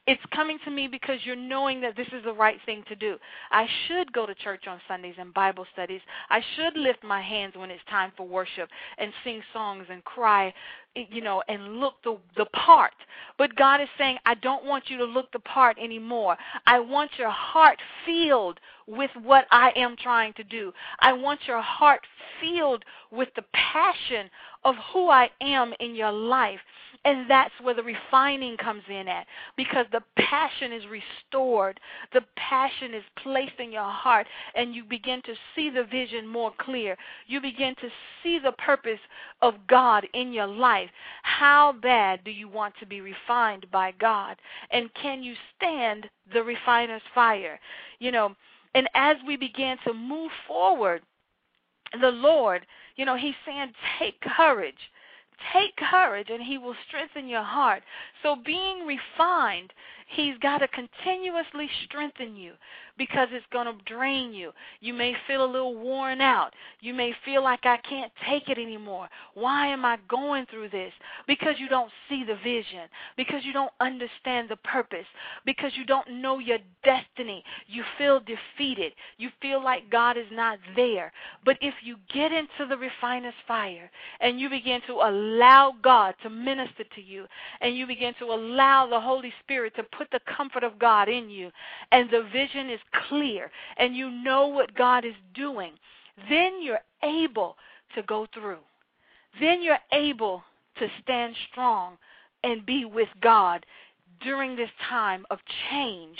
It's 0.07 0.21
coming 0.33 0.57
to 0.65 0.71
me 0.71 0.87
because 0.87 1.19
you're 1.23 1.35
knowing 1.35 1.81
that 1.81 1.95
this 1.95 2.07
is 2.07 2.23
the 2.23 2.33
right 2.33 2.57
thing 2.65 2.83
to 2.87 2.95
do. 2.95 3.17
I 3.51 3.67
should 3.87 4.11
go 4.11 4.25
to 4.25 4.33
church 4.33 4.63
on 4.67 4.81
Sundays 4.87 5.13
and 5.19 5.31
Bible 5.33 5.65
studies. 5.71 6.01
I 6.31 6.41
should 6.55 6.75
lift 6.77 7.03
my 7.03 7.21
hands 7.21 7.53
when 7.55 7.69
it's 7.69 7.83
time 7.89 8.11
for 8.17 8.27
worship 8.27 8.69
and 8.97 9.13
sing 9.23 9.43
songs 9.53 9.85
and 9.91 10.03
cry, 10.03 10.51
you 10.95 11.21
know, 11.21 11.43
and 11.47 11.77
look 11.77 11.95
the 12.03 12.17
the 12.37 12.45
part. 12.45 12.93
But 13.37 13.55
God 13.55 13.81
is 13.81 13.89
saying, 13.99 14.17
I 14.25 14.33
don't 14.35 14.65
want 14.65 14.85
you 14.89 14.97
to 14.97 15.05
look 15.05 15.31
the 15.31 15.39
part 15.39 15.77
anymore. 15.77 16.37
I 16.65 16.79
want 16.79 17.11
your 17.19 17.29
heart 17.29 17.77
filled 18.05 18.59
with 18.89 19.11
what 19.23 19.45
I 19.51 19.71
am 19.75 19.95
trying 20.01 20.33
to 20.33 20.43
do. 20.43 20.73
I 20.99 21.13
want 21.13 21.41
your 21.47 21.61
heart 21.61 22.01
filled 22.41 22.83
with 23.11 23.29
the 23.35 23.43
passion 23.53 24.29
of 24.63 24.75
who 24.91 25.09
I 25.09 25.29
am 25.41 25.73
in 25.79 25.95
your 25.95 26.11
life. 26.11 26.59
And 27.05 27.29
that's 27.29 27.53
where 27.61 27.75
the 27.75 27.83
refining 27.83 28.57
comes 28.57 28.83
in 28.89 29.07
at 29.07 29.25
because 29.55 29.85
the 29.91 30.01
passion 30.17 30.73
is 30.73 30.83
restored. 30.87 31.79
The 32.13 32.25
passion 32.35 32.93
is 32.93 33.03
placed 33.23 33.57
in 33.59 33.71
your 33.71 33.89
heart, 33.89 34.27
and 34.53 34.75
you 34.75 34.83
begin 34.83 35.21
to 35.21 35.33
see 35.55 35.69
the 35.69 35.85
vision 35.85 36.27
more 36.27 36.51
clear. 36.59 36.97
You 37.27 37.39
begin 37.39 37.73
to 37.75 37.89
see 38.21 38.39
the 38.39 38.51
purpose 38.53 38.99
of 39.41 39.53
God 39.67 40.07
in 40.13 40.33
your 40.33 40.47
life. 40.47 40.89
How 41.23 41.73
bad 41.81 42.23
do 42.25 42.31
you 42.31 42.49
want 42.49 42.73
to 42.79 42.85
be 42.85 42.99
refined 42.99 43.67
by 43.71 43.93
God? 43.97 44.35
And 44.71 44.93
can 44.95 45.23
you 45.23 45.35
stand 45.55 46.09
the 46.33 46.43
refiner's 46.43 47.01
fire? 47.15 47.59
You 47.99 48.11
know, 48.11 48.35
and 48.73 48.87
as 48.93 49.17
we 49.25 49.35
begin 49.35 49.77
to 49.85 49.93
move 49.93 50.31
forward, 50.47 51.01
the 51.99 52.11
Lord, 52.11 52.65
you 52.95 53.05
know, 53.05 53.15
He's 53.15 53.35
saying, 53.45 53.73
take 53.99 54.19
courage 54.21 54.89
Take 55.53 55.75
courage 55.77 56.29
and 56.29 56.43
he 56.43 56.57
will 56.57 56.75
strengthen 56.87 57.27
your 57.27 57.43
heart. 57.43 57.83
So, 58.23 58.35
being 58.35 58.85
refined, 58.85 59.71
he's 60.07 60.37
got 60.39 60.57
to 60.59 60.67
continuously 60.67 61.69
strengthen 61.85 62.35
you 62.35 62.53
because 62.99 63.29
it's 63.31 63.45
going 63.51 63.65
to 63.65 63.83
drain 63.85 64.33
you. 64.33 64.51
You 64.81 64.93
may 64.93 65.15
feel 65.25 65.43
a 65.43 65.51
little 65.51 65.75
worn 65.75 66.21
out. 66.21 66.53
You 66.81 66.93
may 66.93 67.13
feel 67.25 67.41
like 67.43 67.65
I 67.65 67.77
can't 67.77 68.11
take 68.27 68.49
it 68.49 68.59
anymore. 68.59 69.07
Why 69.33 69.67
am 69.67 69.85
I 69.85 69.97
going 70.07 70.45
through 70.51 70.69
this? 70.69 70.91
Because 71.25 71.55
you 71.57 71.69
don't 71.69 71.89
see 72.07 72.23
the 72.23 72.35
vision, 72.43 72.87
because 73.17 73.43
you 73.43 73.53
don't 73.53 73.71
understand 73.79 74.49
the 74.49 74.57
purpose, 74.57 75.05
because 75.45 75.71
you 75.75 75.85
don't 75.85 76.21
know 76.21 76.39
your 76.39 76.59
destiny. 76.83 77.43
You 77.67 77.83
feel 77.97 78.19
defeated. 78.19 78.91
You 79.17 79.29
feel 79.41 79.63
like 79.63 79.89
God 79.89 80.17
is 80.17 80.27
not 80.31 80.59
there. 80.75 81.11
But 81.45 81.57
if 81.61 81.73
you 81.81 81.95
get 82.13 82.33
into 82.33 82.67
the 82.67 82.77
refiner's 82.77 83.33
fire 83.47 83.89
and 84.19 84.39
you 84.39 84.49
begin 84.49 84.81
to 84.87 84.95
allow 84.95 85.73
God 85.81 86.15
to 86.23 86.29
minister 86.29 86.83
to 86.95 87.01
you 87.01 87.25
and 87.61 87.77
you 87.77 87.87
begin 87.87 88.13
to 88.19 88.25
allow 88.25 88.87
the 88.87 88.99
Holy 88.99 89.33
Spirit 89.41 89.73
to 89.77 89.83
put 89.83 90.11
the 90.11 90.19
comfort 90.35 90.65
of 90.65 90.77
God 90.77 91.07
in 91.07 91.29
you 91.29 91.49
and 91.93 92.09
the 92.09 92.27
vision 92.33 92.69
is 92.69 92.79
clear 93.07 93.51
and 93.77 93.95
you 93.95 94.09
know 94.09 94.47
what 94.47 94.75
God 94.75 95.05
is 95.05 95.15
doing, 95.33 95.73
then 96.29 96.61
you're 96.61 96.83
able 97.03 97.55
to 97.95 98.03
go 98.03 98.27
through. 98.33 98.59
Then 99.39 99.61
you're 99.61 99.79
able 99.91 100.43
to 100.77 100.87
stand 101.01 101.35
strong 101.51 101.97
and 102.43 102.65
be 102.65 102.85
with 102.85 103.09
God 103.21 103.65
during 104.21 104.55
this 104.55 104.69
time 104.89 105.25
of 105.29 105.39
change, 105.69 106.17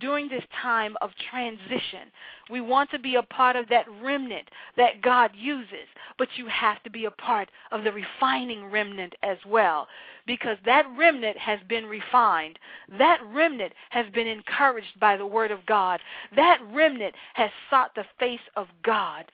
during 0.00 0.28
this 0.28 0.44
time 0.62 0.96
of 1.00 1.10
transition. 1.30 2.10
We 2.50 2.60
want 2.60 2.90
to 2.90 2.98
be 2.98 3.16
a 3.16 3.22
part 3.22 3.56
of 3.56 3.68
that 3.68 3.86
remnant 4.02 4.48
that 4.76 5.02
God 5.02 5.30
uses, 5.34 5.88
but 6.18 6.28
you 6.36 6.46
have 6.46 6.82
to 6.84 6.90
be 6.90 7.06
a 7.06 7.10
part 7.10 7.48
of 7.72 7.84
the 7.84 7.92
refining 7.92 8.66
remnant 8.66 9.14
as 9.22 9.38
well 9.46 9.88
because 10.26 10.56
that 10.64 10.86
remnant 10.96 11.36
has 11.38 11.58
been 11.68 11.86
refined. 11.86 12.58
That 12.98 13.18
remnant 13.32 13.72
has 13.90 14.06
been 14.14 14.26
encouraged 14.26 15.00
by 15.00 15.16
the 15.16 15.26
Word 15.26 15.50
of 15.50 15.66
God. 15.66 16.00
That 16.36 16.58
remnant 16.72 17.14
has 17.34 17.50
sought 17.68 17.94
the 17.94 18.04
face 18.18 18.38
of 18.56 18.68
God. 18.84 19.24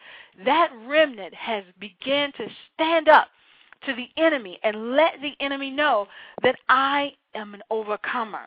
That 0.44 0.70
remnant 0.86 1.34
has 1.34 1.64
begun 1.78 2.32
to 2.38 2.46
stand 2.74 3.08
up 3.08 3.28
to 3.84 3.94
the 3.94 4.08
enemy 4.16 4.58
and 4.62 4.92
let 4.92 5.14
the 5.20 5.34
enemy 5.40 5.70
know 5.70 6.06
that 6.42 6.56
I 6.68 7.12
am 7.36 7.54
an 7.54 7.62
overcomer 7.70 8.46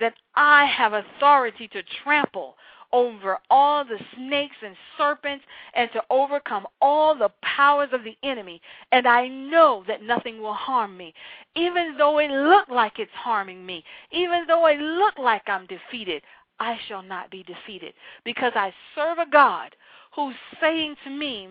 that 0.00 0.14
I 0.34 0.64
have 0.66 0.92
authority 0.92 1.68
to 1.68 1.82
trample 2.02 2.56
over 2.92 3.38
all 3.50 3.84
the 3.84 3.98
snakes 4.16 4.56
and 4.64 4.74
serpents 4.96 5.44
and 5.74 5.90
to 5.92 6.02
overcome 6.10 6.66
all 6.80 7.14
the 7.14 7.30
powers 7.42 7.90
of 7.92 8.02
the 8.04 8.16
enemy. 8.22 8.60
And 8.92 9.06
I 9.06 9.28
know 9.28 9.84
that 9.86 10.02
nothing 10.02 10.40
will 10.40 10.54
harm 10.54 10.96
me. 10.96 11.12
Even 11.54 11.96
though 11.98 12.18
it 12.18 12.30
look 12.30 12.68
like 12.68 12.98
it's 12.98 13.10
harming 13.12 13.64
me, 13.64 13.84
even 14.10 14.44
though 14.46 14.66
it 14.66 14.80
look 14.80 15.18
like 15.18 15.42
I'm 15.48 15.66
defeated, 15.66 16.22
I 16.60 16.78
shall 16.88 17.02
not 17.02 17.30
be 17.30 17.42
defeated 17.42 17.94
because 18.24 18.52
I 18.54 18.72
serve 18.94 19.18
a 19.18 19.30
God 19.30 19.76
who's 20.14 20.34
saying 20.60 20.96
to 21.04 21.10
me, 21.10 21.48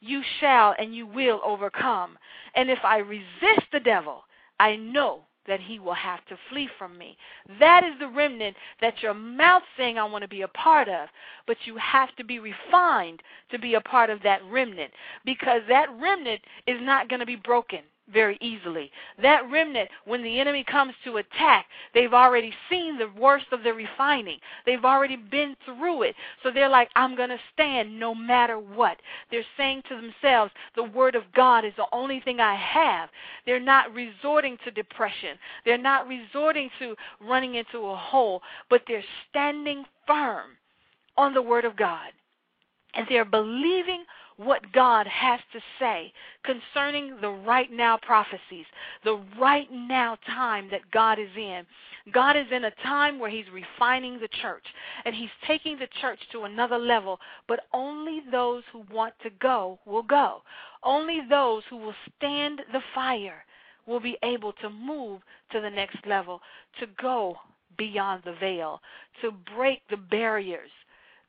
you 0.00 0.22
shall 0.40 0.74
and 0.78 0.94
you 0.94 1.06
will 1.06 1.40
overcome. 1.44 2.18
And 2.56 2.68
if 2.68 2.80
I 2.82 2.98
resist 2.98 3.66
the 3.72 3.80
devil, 3.80 4.24
I 4.58 4.76
know 4.76 5.22
that 5.46 5.60
he 5.60 5.78
will 5.78 5.94
have 5.94 6.24
to 6.26 6.36
flee 6.50 6.68
from 6.78 6.96
me. 6.96 7.16
That 7.58 7.84
is 7.84 7.98
the 7.98 8.08
remnant 8.08 8.56
that 8.80 9.02
your 9.02 9.14
mouth 9.14 9.62
saying 9.76 9.98
I 9.98 10.04
want 10.04 10.22
to 10.22 10.28
be 10.28 10.42
a 10.42 10.48
part 10.48 10.88
of, 10.88 11.08
but 11.46 11.56
you 11.64 11.76
have 11.76 12.14
to 12.16 12.24
be 12.24 12.38
refined 12.38 13.22
to 13.50 13.58
be 13.58 13.74
a 13.74 13.80
part 13.80 14.10
of 14.10 14.22
that 14.22 14.40
remnant 14.50 14.92
because 15.24 15.62
that 15.68 15.88
remnant 16.00 16.40
is 16.66 16.78
not 16.80 17.08
going 17.08 17.20
to 17.20 17.26
be 17.26 17.36
broken 17.36 17.80
very 18.10 18.38
easily. 18.40 18.90
That 19.20 19.48
remnant, 19.50 19.88
when 20.04 20.22
the 20.22 20.40
enemy 20.40 20.64
comes 20.64 20.94
to 21.04 21.18
attack, 21.18 21.66
they've 21.94 22.12
already 22.12 22.52
seen 22.70 22.98
the 22.98 23.10
worst 23.18 23.46
of 23.52 23.62
the 23.62 23.72
refining. 23.72 24.38
They've 24.66 24.84
already 24.84 25.16
been 25.16 25.56
through 25.64 26.02
it. 26.02 26.16
So 26.42 26.50
they're 26.50 26.68
like, 26.68 26.90
I'm 26.96 27.16
going 27.16 27.30
to 27.30 27.38
stand 27.52 27.98
no 27.98 28.14
matter 28.14 28.58
what. 28.58 28.98
They're 29.30 29.44
saying 29.56 29.82
to 29.88 29.96
themselves, 29.96 30.52
the 30.74 30.82
Word 30.82 31.14
of 31.14 31.24
God 31.34 31.64
is 31.64 31.72
the 31.76 31.86
only 31.92 32.20
thing 32.20 32.40
I 32.40 32.54
have. 32.54 33.08
They're 33.46 33.60
not 33.60 33.92
resorting 33.94 34.58
to 34.64 34.70
depression. 34.70 35.38
They're 35.64 35.78
not 35.78 36.08
resorting 36.08 36.70
to 36.80 36.96
running 37.20 37.54
into 37.54 37.86
a 37.86 37.96
hole, 37.96 38.42
but 38.68 38.82
they're 38.86 39.04
standing 39.30 39.84
firm 40.06 40.50
on 41.16 41.34
the 41.34 41.42
Word 41.42 41.64
of 41.64 41.76
God. 41.76 42.10
And 42.94 43.06
they're 43.08 43.24
believing 43.24 44.04
what 44.36 44.72
God 44.72 45.06
has 45.06 45.40
to 45.52 45.60
say 45.78 46.12
concerning 46.44 47.20
the 47.20 47.30
right 47.30 47.70
now 47.70 47.98
prophecies, 47.98 48.66
the 49.04 49.20
right 49.40 49.70
now 49.70 50.16
time 50.26 50.68
that 50.70 50.90
God 50.92 51.18
is 51.18 51.30
in. 51.36 51.64
God 52.12 52.36
is 52.36 52.46
in 52.50 52.64
a 52.64 52.70
time 52.82 53.18
where 53.18 53.30
He's 53.30 53.50
refining 53.52 54.18
the 54.18 54.28
church 54.40 54.64
and 55.04 55.14
He's 55.14 55.30
taking 55.46 55.78
the 55.78 55.88
church 56.00 56.18
to 56.32 56.42
another 56.42 56.78
level, 56.78 57.18
but 57.46 57.60
only 57.72 58.22
those 58.30 58.62
who 58.72 58.84
want 58.92 59.14
to 59.22 59.30
go 59.40 59.78
will 59.86 60.02
go. 60.02 60.42
Only 60.82 61.20
those 61.28 61.62
who 61.70 61.76
will 61.76 61.94
stand 62.16 62.62
the 62.72 62.82
fire 62.94 63.44
will 63.86 64.00
be 64.00 64.16
able 64.22 64.52
to 64.54 64.70
move 64.70 65.20
to 65.50 65.60
the 65.60 65.70
next 65.70 65.98
level, 66.06 66.40
to 66.80 66.86
go 67.00 67.36
beyond 67.76 68.22
the 68.24 68.34
veil, 68.34 68.80
to 69.20 69.32
break 69.54 69.80
the 69.90 69.96
barriers 69.96 70.70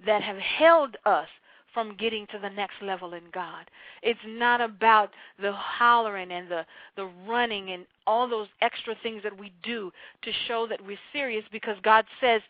that 0.05 0.22
have 0.22 0.38
held 0.38 0.95
us 1.05 1.27
from 1.74 1.96
getting 1.98 2.27
to 2.27 2.39
the 2.39 2.50
next 2.50 2.75
level 2.82 3.13
in 3.13 3.24
God. 3.34 3.70
It's 4.01 4.20
not 4.25 4.62
about 4.62 5.12
the 5.42 5.51
hollering 5.51 6.32
and 6.32 6.50
the 6.50 6.65
the 6.96 7.10
running 7.27 7.72
and 7.72 7.86
all 8.06 8.27
those 8.27 8.48
extra 8.62 8.96
things 9.01 9.24
that 9.24 9.38
we 9.38 9.51
do 9.63 9.92
to 10.22 10.32
show 10.48 10.68
that 10.68 10.86
we're 10.86 10.98
serious 11.12 11.44
because 11.51 11.77
God 11.84 12.06
says 12.22 12.42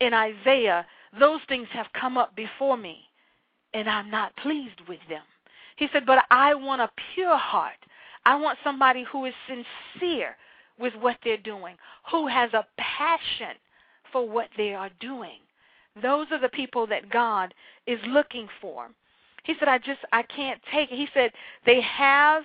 in 0.00 0.12
Isaiah, 0.12 0.86
those 1.18 1.40
things 1.48 1.68
have 1.72 1.86
come 1.98 2.18
up 2.18 2.36
before 2.36 2.76
me 2.76 2.98
and 3.72 3.88
I'm 3.88 4.10
not 4.10 4.36
pleased 4.36 4.80
with 4.88 5.00
them. 5.08 5.22
He 5.76 5.88
said, 5.92 6.06
"But 6.06 6.24
I 6.30 6.54
want 6.54 6.82
a 6.82 6.90
pure 7.14 7.36
heart. 7.36 7.78
I 8.24 8.34
want 8.36 8.58
somebody 8.64 9.04
who 9.04 9.24
is 9.24 9.34
sincere 9.46 10.36
with 10.78 10.94
what 10.96 11.18
they're 11.22 11.36
doing, 11.36 11.76
who 12.10 12.26
has 12.26 12.52
a 12.52 12.66
passion 12.76 13.56
for 14.10 14.28
what 14.28 14.48
they 14.56 14.74
are 14.74 14.90
doing." 15.00 15.40
Those 16.02 16.26
are 16.30 16.40
the 16.40 16.48
people 16.48 16.86
that 16.88 17.10
God 17.10 17.54
is 17.86 17.98
looking 18.06 18.48
for. 18.60 18.88
He 19.44 19.54
said, 19.58 19.68
I 19.68 19.78
just, 19.78 20.00
I 20.12 20.22
can't 20.22 20.60
take 20.72 20.90
it. 20.90 20.96
He 20.96 21.08
said, 21.14 21.30
they 21.64 21.80
have 21.80 22.42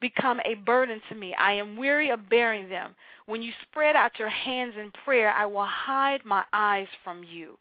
become 0.00 0.40
a 0.44 0.54
burden 0.54 1.00
to 1.08 1.14
me. 1.14 1.34
I 1.34 1.52
am 1.52 1.76
weary 1.76 2.10
of 2.10 2.28
bearing 2.28 2.68
them. 2.68 2.94
When 3.26 3.42
you 3.42 3.52
spread 3.62 3.96
out 3.96 4.18
your 4.18 4.28
hands 4.28 4.74
in 4.78 4.90
prayer, 5.04 5.30
I 5.30 5.46
will 5.46 5.66
hide 5.66 6.24
my 6.24 6.44
eyes 6.52 6.88
from 7.04 7.22
you. 7.22 7.58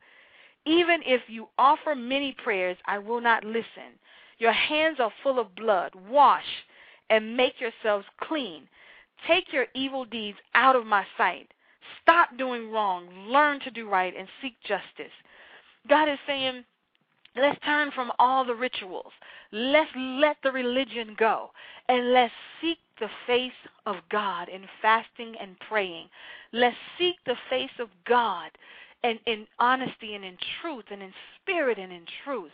Even 0.65 1.01
if 1.05 1.21
you 1.27 1.47
offer 1.57 1.95
many 1.95 2.35
prayers, 2.43 2.77
I 2.85 2.97
will 2.97 3.21
not 3.21 3.43
listen. 3.43 3.97
Your 4.39 4.53
hands 4.53 4.97
are 4.99 5.11
full 5.21 5.39
of 5.39 5.55
blood. 5.55 5.91
Wash 6.09 6.43
and 7.09 7.35
make 7.35 7.59
yourselves 7.59 8.05
clean. 8.21 8.63
Take 9.27 9.51
your 9.51 9.67
evil 9.75 10.05
deeds 10.05 10.37
out 10.55 10.75
of 10.75 10.85
my 10.85 11.05
sight. 11.17 11.51
Stop 12.09 12.37
doing 12.39 12.71
wrong. 12.71 13.07
Learn 13.27 13.59
to 13.59 13.69
do 13.69 13.87
right 13.87 14.15
and 14.17 14.27
seek 14.41 14.55
justice. 14.63 15.13
God 15.87 16.09
is 16.09 16.17
saying, 16.25 16.63
Let's 17.35 17.59
turn 17.63 17.91
from 17.93 18.11
all 18.17 18.43
the 18.43 18.55
rituals. 18.55 19.13
Let's 19.51 19.91
let 19.95 20.37
the 20.41 20.51
religion 20.51 21.15
go. 21.19 21.51
And 21.87 22.11
let's 22.11 22.33
seek 22.59 22.79
the 22.99 23.09
face 23.27 23.51
of 23.85 23.97
God 24.09 24.49
in 24.49 24.63
fasting 24.81 25.35
and 25.39 25.55
praying. 25.69 26.07
Let's 26.51 26.75
seek 26.97 27.17
the 27.27 27.37
face 27.47 27.77
of 27.77 27.89
God 28.07 28.49
and 29.03 29.19
in 29.27 29.45
honesty 29.59 30.15
and 30.15 30.25
in 30.25 30.37
truth 30.61 30.85
and 30.89 31.03
in 31.03 31.13
spirit 31.39 31.77
and 31.77 31.91
in 31.91 32.05
truth. 32.23 32.51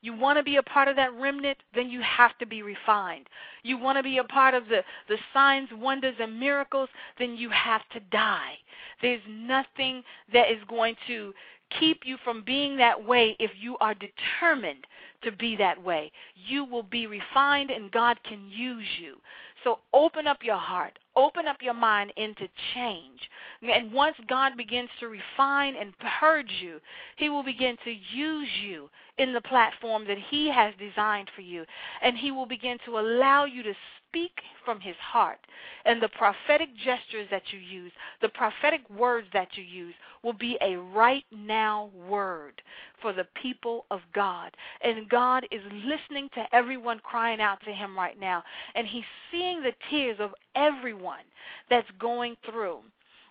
You 0.00 0.16
want 0.16 0.38
to 0.38 0.42
be 0.42 0.56
a 0.56 0.62
part 0.62 0.88
of 0.88 0.96
that 0.96 1.12
remnant, 1.14 1.58
then 1.74 1.90
you 1.90 2.00
have 2.02 2.36
to 2.38 2.46
be 2.46 2.62
refined. 2.62 3.28
You 3.62 3.78
want 3.78 3.98
to 3.98 4.02
be 4.02 4.18
a 4.18 4.24
part 4.24 4.54
of 4.54 4.68
the, 4.68 4.82
the 5.08 5.16
signs, 5.32 5.68
wonders, 5.72 6.14
and 6.20 6.38
miracles, 6.38 6.88
then 7.18 7.36
you 7.36 7.50
have 7.50 7.82
to 7.92 8.00
die. 8.12 8.54
There's 9.02 9.22
nothing 9.28 10.02
that 10.32 10.50
is 10.50 10.58
going 10.68 10.96
to 11.08 11.32
keep 11.78 12.00
you 12.04 12.16
from 12.24 12.42
being 12.44 12.76
that 12.76 13.02
way 13.02 13.36
if 13.38 13.50
you 13.60 13.76
are 13.78 13.94
determined 13.94 14.86
to 15.22 15.32
be 15.32 15.56
that 15.56 15.82
way. 15.82 16.10
You 16.34 16.64
will 16.64 16.84
be 16.84 17.06
refined 17.06 17.70
and 17.70 17.90
God 17.90 18.18
can 18.24 18.48
use 18.48 18.86
you. 19.00 19.16
So 19.64 19.80
open 19.92 20.26
up 20.26 20.38
your 20.42 20.56
heart, 20.56 20.98
open 21.18 21.46
up 21.48 21.56
your 21.60 21.74
mind 21.74 22.12
into 22.16 22.48
change. 22.74 23.20
And 23.62 23.92
once 23.92 24.16
God 24.28 24.56
begins 24.56 24.88
to 25.00 25.08
refine 25.08 25.74
and 25.74 25.92
purge 26.20 26.52
you, 26.62 26.80
He 27.16 27.28
will 27.28 27.42
begin 27.42 27.76
to 27.84 27.90
use 27.90 28.48
you 28.62 28.88
in 29.18 29.34
the 29.34 29.40
platform 29.40 30.06
that 30.06 30.18
He 30.30 30.48
has 30.50 30.72
designed 30.78 31.28
for 31.34 31.42
you. 31.42 31.64
And 32.02 32.16
He 32.16 32.30
will 32.30 32.46
begin 32.46 32.78
to 32.86 32.98
allow 32.98 33.44
you 33.44 33.62
to 33.64 33.74
speak 34.08 34.32
from 34.64 34.80
his 34.80 34.96
heart. 34.96 35.38
And 35.84 36.02
the 36.02 36.08
prophetic 36.08 36.68
gestures 36.76 37.28
that 37.30 37.42
you 37.52 37.58
use, 37.58 37.92
the 38.20 38.28
prophetic 38.28 38.80
words 38.90 39.26
that 39.32 39.48
you 39.54 39.64
use, 39.64 39.94
will 40.22 40.32
be 40.32 40.58
a 40.60 40.76
right 40.76 41.24
now 41.32 41.90
word 42.08 42.60
for 43.00 43.12
the 43.12 43.26
people 43.40 43.86
of 43.90 44.00
God. 44.14 44.50
And 44.82 45.08
God 45.08 45.46
is 45.50 45.62
listening 45.72 46.28
to 46.34 46.44
everyone 46.52 47.00
crying 47.02 47.40
out 47.40 47.60
to 47.64 47.72
him 47.72 47.96
right 47.96 48.18
now. 48.18 48.42
And 48.74 48.86
he's 48.86 49.04
seeing 49.30 49.62
the 49.62 49.74
tears 49.90 50.18
of 50.20 50.34
everyone 50.54 51.24
that's 51.70 51.88
going 51.98 52.36
through 52.44 52.80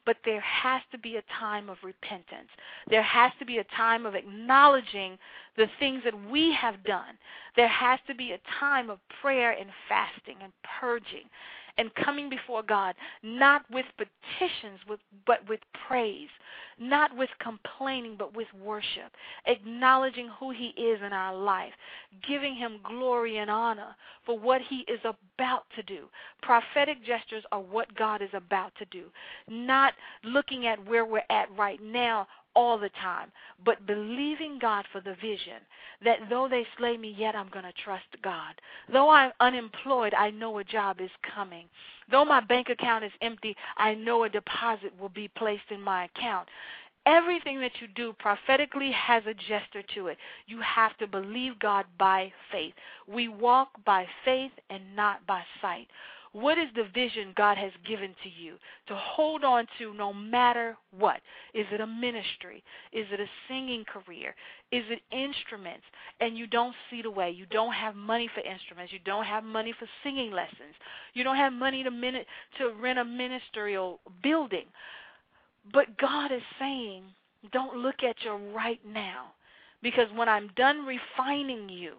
but 0.08 0.18
there 0.24 0.40
has 0.40 0.82
to 0.90 0.98
be 0.98 1.18
a 1.18 1.24
time 1.38 1.70
of 1.70 1.76
repentance. 1.84 2.48
There 2.90 3.04
has 3.04 3.34
to 3.40 3.46
be 3.46 3.58
a 3.58 3.66
time 3.76 4.06
of 4.06 4.16
acknowledging 4.16 5.18
the 5.58 5.68
things 5.80 6.02
that 6.06 6.30
we 6.32 6.54
have 6.54 6.82
done. 6.86 7.18
There 7.58 7.68
has 7.68 8.00
to 8.08 8.16
be 8.16 8.32
a 8.32 8.40
time 8.58 8.90
of 8.90 9.00
prayer 9.22 9.52
and 9.52 9.70
fasting 9.90 10.38
and 10.42 10.54
purging 10.80 11.28
and 11.78 11.94
coming 11.96 12.30
before 12.30 12.64
God, 12.64 12.96
not 13.24 13.64
with 13.72 13.86
petitions, 13.98 14.80
with, 14.88 15.00
but 15.26 15.48
with 15.48 15.60
praise, 15.88 16.30
not 16.80 17.16
with 17.16 17.30
complaining, 17.40 18.16
but 18.18 18.36
with 18.36 18.48
worship, 18.62 19.12
acknowledging 19.46 20.30
who 20.40 20.52
He 20.52 20.68
is 20.80 21.00
in 21.06 21.14
our 21.14 21.36
life, 21.36 21.74
giving 22.28 22.56
Him 22.56 22.80
glory 22.84 23.38
and 23.38 23.50
honor 23.50 23.96
for 24.26 24.38
what 24.38 24.62
He 24.62 24.86
is 24.88 25.00
about 25.04 25.64
to 25.76 25.84
do. 25.84 26.06
Prophetic 26.42 27.06
gestures 27.06 27.44
are 27.52 27.62
what 27.62 27.94
God 27.96 28.22
is 28.22 28.30
about 28.34 28.74
to 28.80 28.86
do, 28.86 29.06
not 29.48 29.94
looking 30.24 30.68
at 30.68 30.84
where 30.88 31.06
we're 31.06 31.22
at 31.30 31.50
right 31.58 31.82
now 31.82 32.28
all 32.56 32.78
the 32.78 32.90
time, 33.02 33.32
but 33.66 33.86
believing 33.86 34.58
God 34.60 34.86
for 34.92 35.02
the 35.02 35.16
vision 35.16 35.62
that 36.04 36.20
though 36.30 36.48
they 36.50 36.66
slay 36.78 36.98
me, 36.98 37.16
yet 37.18 37.36
I'm 37.36 37.50
going 37.50 37.66
to 37.66 37.74
trust 37.84 38.06
God. 38.24 38.54
Though 38.92 39.10
I'm 39.10 39.32
unemployed, 39.40 40.14
I 40.14 40.30
know 40.32 40.58
a 40.60 40.64
job 40.64 41.02
is 41.02 41.10
coming. 41.36 41.66
Though 42.10 42.26
my 42.26 42.42
bank 42.42 42.70
account 42.70 43.04
is 43.04 43.12
empty, 43.22 43.56
I 43.78 43.94
know 43.94 44.24
a 44.24 44.30
deposit 44.30 44.94
will 45.00 45.10
be 45.10 45.30
placed 45.30 45.70
in 45.72 45.82
my 45.82 46.06
account. 46.06 46.48
Everything 47.06 47.60
that 47.62 47.72
you 47.80 47.88
do 47.96 48.14
prophetically 48.20 48.92
has 48.92 49.24
a 49.26 49.34
gesture 49.34 49.84
to 49.96 50.08
it. 50.08 50.18
You 50.46 50.60
have 50.62 50.98
to 50.98 51.08
believe 51.08 51.58
God 51.60 51.86
by 51.98 52.34
faith. 52.52 52.74
We 53.08 53.30
walk 53.30 53.70
by 53.86 54.06
faith 54.26 54.52
and 54.70 54.96
not 54.96 55.26
by 55.26 55.42
sight. 55.62 55.88
What 56.38 56.60
is 56.60 56.68
the 56.76 56.84
vision 56.94 57.34
God 57.36 57.58
has 57.58 57.72
given 57.88 58.14
to 58.22 58.30
you 58.30 58.58
to 58.90 58.96
hold 58.96 59.44
on 59.44 59.66
to 59.80 59.96
no 59.96 60.14
matter 60.14 60.78
what? 60.96 61.20
Is 61.56 61.66
it 61.72 61.82
a 61.82 61.88
ministry? 61.88 62.64
Is 62.94 63.08
it 63.12 63.20
a 63.20 63.26
singing 63.48 63.84
career? 63.86 64.36
Is 64.72 64.84
it 64.92 65.02
instruments? 65.12 65.82
And 66.20 66.38
you 66.38 66.46
don't 66.46 66.76
see 66.92 67.02
the 67.02 67.10
way. 67.10 67.32
You 67.32 67.48
don't 67.48 67.74
have 67.74 67.96
money 67.96 68.30
for 68.36 68.42
instruments. 68.42 68.94
You 68.94 69.00
don't 69.04 69.26
have 69.26 69.44
money 69.44 69.74
for 69.80 69.88
singing 70.04 70.32
lessons. 70.32 70.76
You 71.16 71.24
don't 71.24 71.38
have 71.38 71.54
money 71.54 71.82
to, 71.82 71.90
min- 71.90 72.24
to 72.60 72.74
rent 72.80 73.00
a 73.00 73.04
ministerial 73.04 74.00
building. 74.22 74.66
But 75.74 75.98
God 75.98 76.32
is 76.32 76.44
saying, 76.60 77.02
don't 77.52 77.78
look 77.78 78.04
at 78.08 78.22
your 78.24 78.38
right 78.54 78.82
now. 78.86 79.32
Because 79.82 80.08
when 80.16 80.30
I'm 80.30 80.52
done 80.56 80.86
refining 80.86 81.68
you 81.68 81.94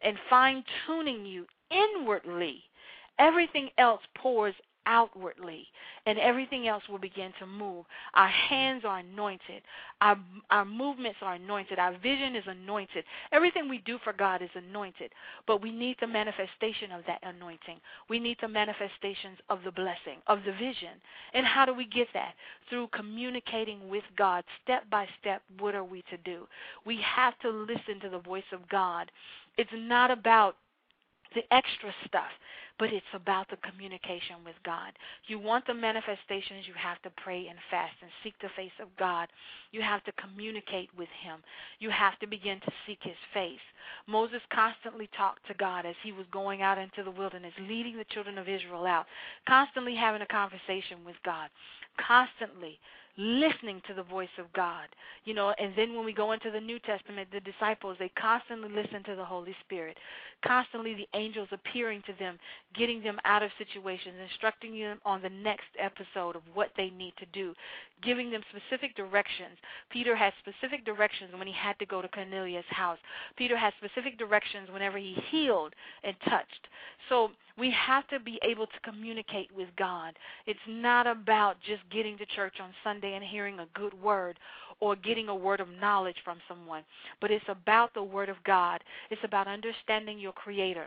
and 0.00 0.16
fine 0.30 0.64
tuning 0.86 1.26
you 1.26 1.44
inwardly, 1.70 2.62
Everything 3.18 3.70
else 3.78 4.00
pours 4.16 4.54
outwardly 4.86 5.66
and 6.06 6.18
everything 6.18 6.66
else 6.66 6.82
will 6.88 6.98
begin 6.98 7.32
to 7.38 7.46
move. 7.46 7.84
Our 8.14 8.28
hands 8.28 8.84
are 8.84 8.98
anointed. 8.98 9.62
Our 10.00 10.18
our 10.50 10.64
movements 10.64 11.18
are 11.22 11.34
anointed. 11.34 11.78
Our 11.78 11.96
vision 11.98 12.34
is 12.34 12.44
anointed. 12.46 13.04
Everything 13.32 13.68
we 13.68 13.78
do 13.78 13.98
for 14.02 14.12
god 14.12 14.42
is 14.42 14.50
anointed 14.54 15.12
but 15.46 15.62
we 15.62 15.70
need 15.70 15.96
the 16.00 16.06
manifestation 16.06 16.92
of 16.92 17.02
that 17.06 17.20
anointing. 17.22 17.78
We 18.08 18.18
need 18.18 18.38
the 18.40 18.48
manifestations 18.48 19.38
of 19.48 19.60
the 19.64 19.72
blessing 19.72 20.18
of 20.26 20.40
the 20.44 20.52
vision. 20.52 21.00
And 21.34 21.46
how 21.46 21.64
do 21.64 21.74
we 21.74 21.86
get 21.86 22.08
that? 22.14 22.34
Through 22.68 22.88
communicating 22.88 23.88
with 23.88 24.04
god 24.16 24.44
step 24.62 24.88
by 24.90 25.06
step 25.20 25.42
what 25.58 25.74
are 25.74 25.84
we 25.84 26.02
to 26.10 26.16
do? 26.24 26.46
We 26.84 27.00
have 27.02 27.38
to 27.40 27.50
listen 27.50 28.00
to 28.02 28.10
the 28.10 28.18
voice 28.18 28.50
of 28.52 28.68
god. 28.68 29.10
It's 29.58 29.70
not 29.74 30.10
about 30.10 30.56
the 31.34 31.44
extra 31.54 31.92
stuff 32.06 32.30
but 32.78 32.92
it's 32.92 33.14
about 33.14 33.48
the 33.48 33.56
communication 33.58 34.42
with 34.44 34.56
God. 34.64 34.92
You 35.26 35.38
want 35.38 35.66
the 35.66 35.74
manifestations, 35.74 36.66
you 36.66 36.74
have 36.74 37.00
to 37.02 37.10
pray 37.22 37.46
and 37.48 37.58
fast 37.70 37.94
and 38.00 38.10
seek 38.24 38.34
the 38.40 38.48
face 38.56 38.74
of 38.80 38.88
God. 38.98 39.28
You 39.72 39.82
have 39.82 40.02
to 40.04 40.12
communicate 40.12 40.88
with 40.96 41.08
Him. 41.22 41.40
You 41.78 41.90
have 41.90 42.18
to 42.20 42.26
begin 42.26 42.60
to 42.60 42.72
seek 42.86 42.98
His 43.02 43.16
face. 43.32 43.62
Moses 44.06 44.40
constantly 44.52 45.08
talked 45.16 45.46
to 45.46 45.54
God 45.54 45.86
as 45.86 45.94
he 46.02 46.12
was 46.12 46.26
going 46.32 46.62
out 46.62 46.78
into 46.78 47.02
the 47.04 47.10
wilderness, 47.10 47.52
leading 47.68 47.96
the 47.96 48.10
children 48.10 48.38
of 48.38 48.48
Israel 48.48 48.86
out, 48.86 49.06
constantly 49.46 49.94
having 49.94 50.22
a 50.22 50.26
conversation 50.26 51.04
with 51.04 51.16
God, 51.24 51.50
constantly 52.04 52.78
listening 53.16 53.82
to 53.86 53.94
the 53.94 54.02
voice 54.02 54.32
of 54.38 54.52
God. 54.52 54.88
You 55.24 55.34
know, 55.34 55.54
and 55.58 55.72
then 55.76 55.94
when 55.94 56.04
we 56.04 56.12
go 56.12 56.32
into 56.32 56.50
the 56.50 56.60
New 56.60 56.78
Testament, 56.80 57.28
the 57.32 57.40
disciples, 57.40 57.96
they 57.98 58.10
constantly 58.20 58.68
listen 58.68 59.02
to 59.04 59.14
the 59.14 59.24
Holy 59.24 59.54
Spirit. 59.64 59.96
Constantly 60.44 60.94
the 60.94 61.08
angels 61.16 61.48
appearing 61.52 62.02
to 62.06 62.12
them, 62.18 62.38
getting 62.74 63.02
them 63.02 63.18
out 63.24 63.42
of 63.42 63.50
situations, 63.58 64.14
instructing 64.30 64.78
them 64.78 64.98
on 65.04 65.22
the 65.22 65.30
next 65.30 65.68
episode 65.78 66.34
of 66.34 66.42
what 66.54 66.70
they 66.76 66.90
need 66.90 67.12
to 67.18 67.26
do, 67.32 67.54
giving 68.02 68.30
them 68.30 68.42
specific 68.50 68.96
directions. 68.96 69.56
Peter 69.90 70.16
had 70.16 70.32
specific 70.40 70.84
directions 70.84 71.30
when 71.36 71.46
he 71.46 71.52
had 71.52 71.78
to 71.78 71.86
go 71.86 72.02
to 72.02 72.08
Cornelius' 72.08 72.64
house. 72.70 72.98
Peter 73.36 73.56
had 73.56 73.72
specific 73.78 74.18
directions 74.18 74.68
whenever 74.72 74.98
he 74.98 75.16
healed 75.30 75.74
and 76.02 76.16
touched. 76.28 76.68
So 77.08 77.30
we 77.58 77.70
have 77.70 78.06
to 78.08 78.20
be 78.20 78.38
able 78.42 78.66
to 78.66 78.80
communicate 78.84 79.50
with 79.54 79.68
God. 79.76 80.14
It's 80.46 80.58
not 80.66 81.06
about 81.06 81.56
just 81.66 81.82
getting 81.90 82.16
to 82.18 82.26
church 82.26 82.54
on 82.60 82.70
Sunday 82.82 83.14
and 83.14 83.24
hearing 83.24 83.58
a 83.58 83.68
good 83.74 84.00
word 84.02 84.38
or 84.80 84.96
getting 84.96 85.28
a 85.28 85.34
word 85.34 85.60
of 85.60 85.68
knowledge 85.80 86.16
from 86.24 86.38
someone, 86.48 86.82
but 87.20 87.30
it's 87.30 87.44
about 87.48 87.94
the 87.94 88.02
Word 88.02 88.28
of 88.28 88.36
God. 88.44 88.82
It's 89.10 89.22
about 89.22 89.46
understanding 89.46 90.18
your 90.18 90.32
Creator 90.32 90.86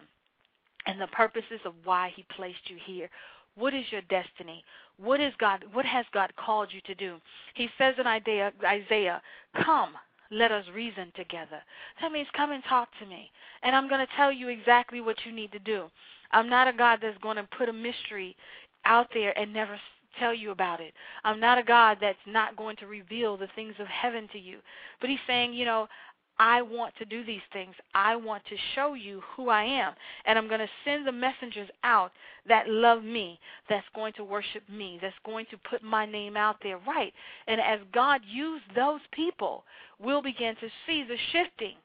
and 0.86 1.00
the 1.00 1.08
purposes 1.08 1.62
of 1.64 1.74
why 1.86 2.12
He 2.14 2.26
placed 2.36 2.70
you 2.70 2.76
here. 2.86 3.10
What 3.56 3.74
is 3.74 3.86
your 3.92 4.02
destiny? 4.10 4.66
What 4.98 5.22
is 5.22 5.34
God? 5.40 5.64
What 5.72 5.86
has 5.86 6.06
God 6.14 6.34
called 6.36 6.74
you 6.74 6.82
to 6.82 6.96
do? 6.96 7.22
He 7.54 7.70
says 7.78 7.96
in 7.98 8.06
Isaiah, 8.06 9.22
"Come, 9.64 9.98
let 10.30 10.52
us 10.52 10.68
reason 10.74 11.14
together." 11.16 11.64
That 12.02 12.12
means 12.12 12.28
come 12.36 12.52
and 12.52 12.64
talk 12.66 12.90
to 13.00 13.06
me, 13.06 13.32
and 13.64 13.74
I'm 13.74 13.88
going 13.88 14.06
to 14.06 14.14
tell 14.18 14.32
you 14.32 14.50
exactly 14.50 15.00
what 15.00 15.26
you 15.26 15.32
need 15.32 15.54
to 15.54 15.60
do. 15.60 15.90
I'm 16.32 16.50
not 16.50 16.68
a 16.68 16.74
God 16.74 17.00
that's 17.02 17.18
going 17.20 17.38
to 17.38 17.48
put 17.58 17.70
a 17.70 17.74
mystery 17.74 18.36
out 18.86 19.08
there 19.14 19.38
and 19.38 19.54
never 19.54 19.80
tell 20.20 20.34
you 20.34 20.52
about 20.52 20.80
it. 20.80 20.94
I'm 21.24 21.40
not 21.40 21.58
a 21.58 21.64
God 21.64 21.98
that's 22.00 22.18
not 22.26 22.56
going 22.56 22.78
to 22.78 22.88
reveal 22.88 23.38
the 23.38 23.50
things 23.56 23.76
of 23.80 23.88
heaven 23.88 24.28
to 24.32 24.40
you. 24.40 24.60
But 25.02 25.10
he's 25.10 25.20
saying, 25.28 25.54
you 25.54 25.66
know, 25.66 25.88
I 26.38 26.62
want 26.62 26.94
to 26.98 27.06
do 27.06 27.24
these 27.24 27.42
things. 27.54 27.76
I 27.94 28.16
want 28.16 28.44
to 28.46 28.56
show 28.76 28.94
you 28.94 29.22
who 29.36 29.50
I 29.50 29.64
am. 29.64 29.94
And 30.26 30.38
I'm 30.38 30.48
going 30.48 30.60
to 30.60 30.70
send 30.84 31.08
the 31.08 31.12
messengers 31.12 31.70
out 31.84 32.12
that 32.48 32.70
love 32.70 33.04
me, 33.04 33.40
that's 33.70 33.86
going 33.96 34.14
to 34.14 34.24
worship 34.24 34.64
me, 34.70 35.00
that's 35.02 35.16
going 35.26 35.46
to 35.52 35.58
put 35.70 35.82
my 35.82 36.06
name 36.06 36.36
out 36.36 36.58
there 36.62 36.80
right. 36.86 37.14
And 37.48 37.62
as 37.62 37.80
God 37.94 38.22
used 38.30 38.66
those 38.76 39.00
people, 39.12 39.64
we'll 40.00 40.22
begin 40.22 40.56
to 40.56 40.68
see 40.86 41.04
the 41.04 41.18
shifting 41.32 41.76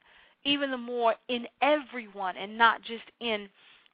even 0.43 0.71
the 0.71 0.77
more 0.77 1.15
in 1.27 1.45
everyone 1.61 2.35
and 2.37 2.57
not 2.57 2.81
just 2.81 3.03
in 3.19 3.47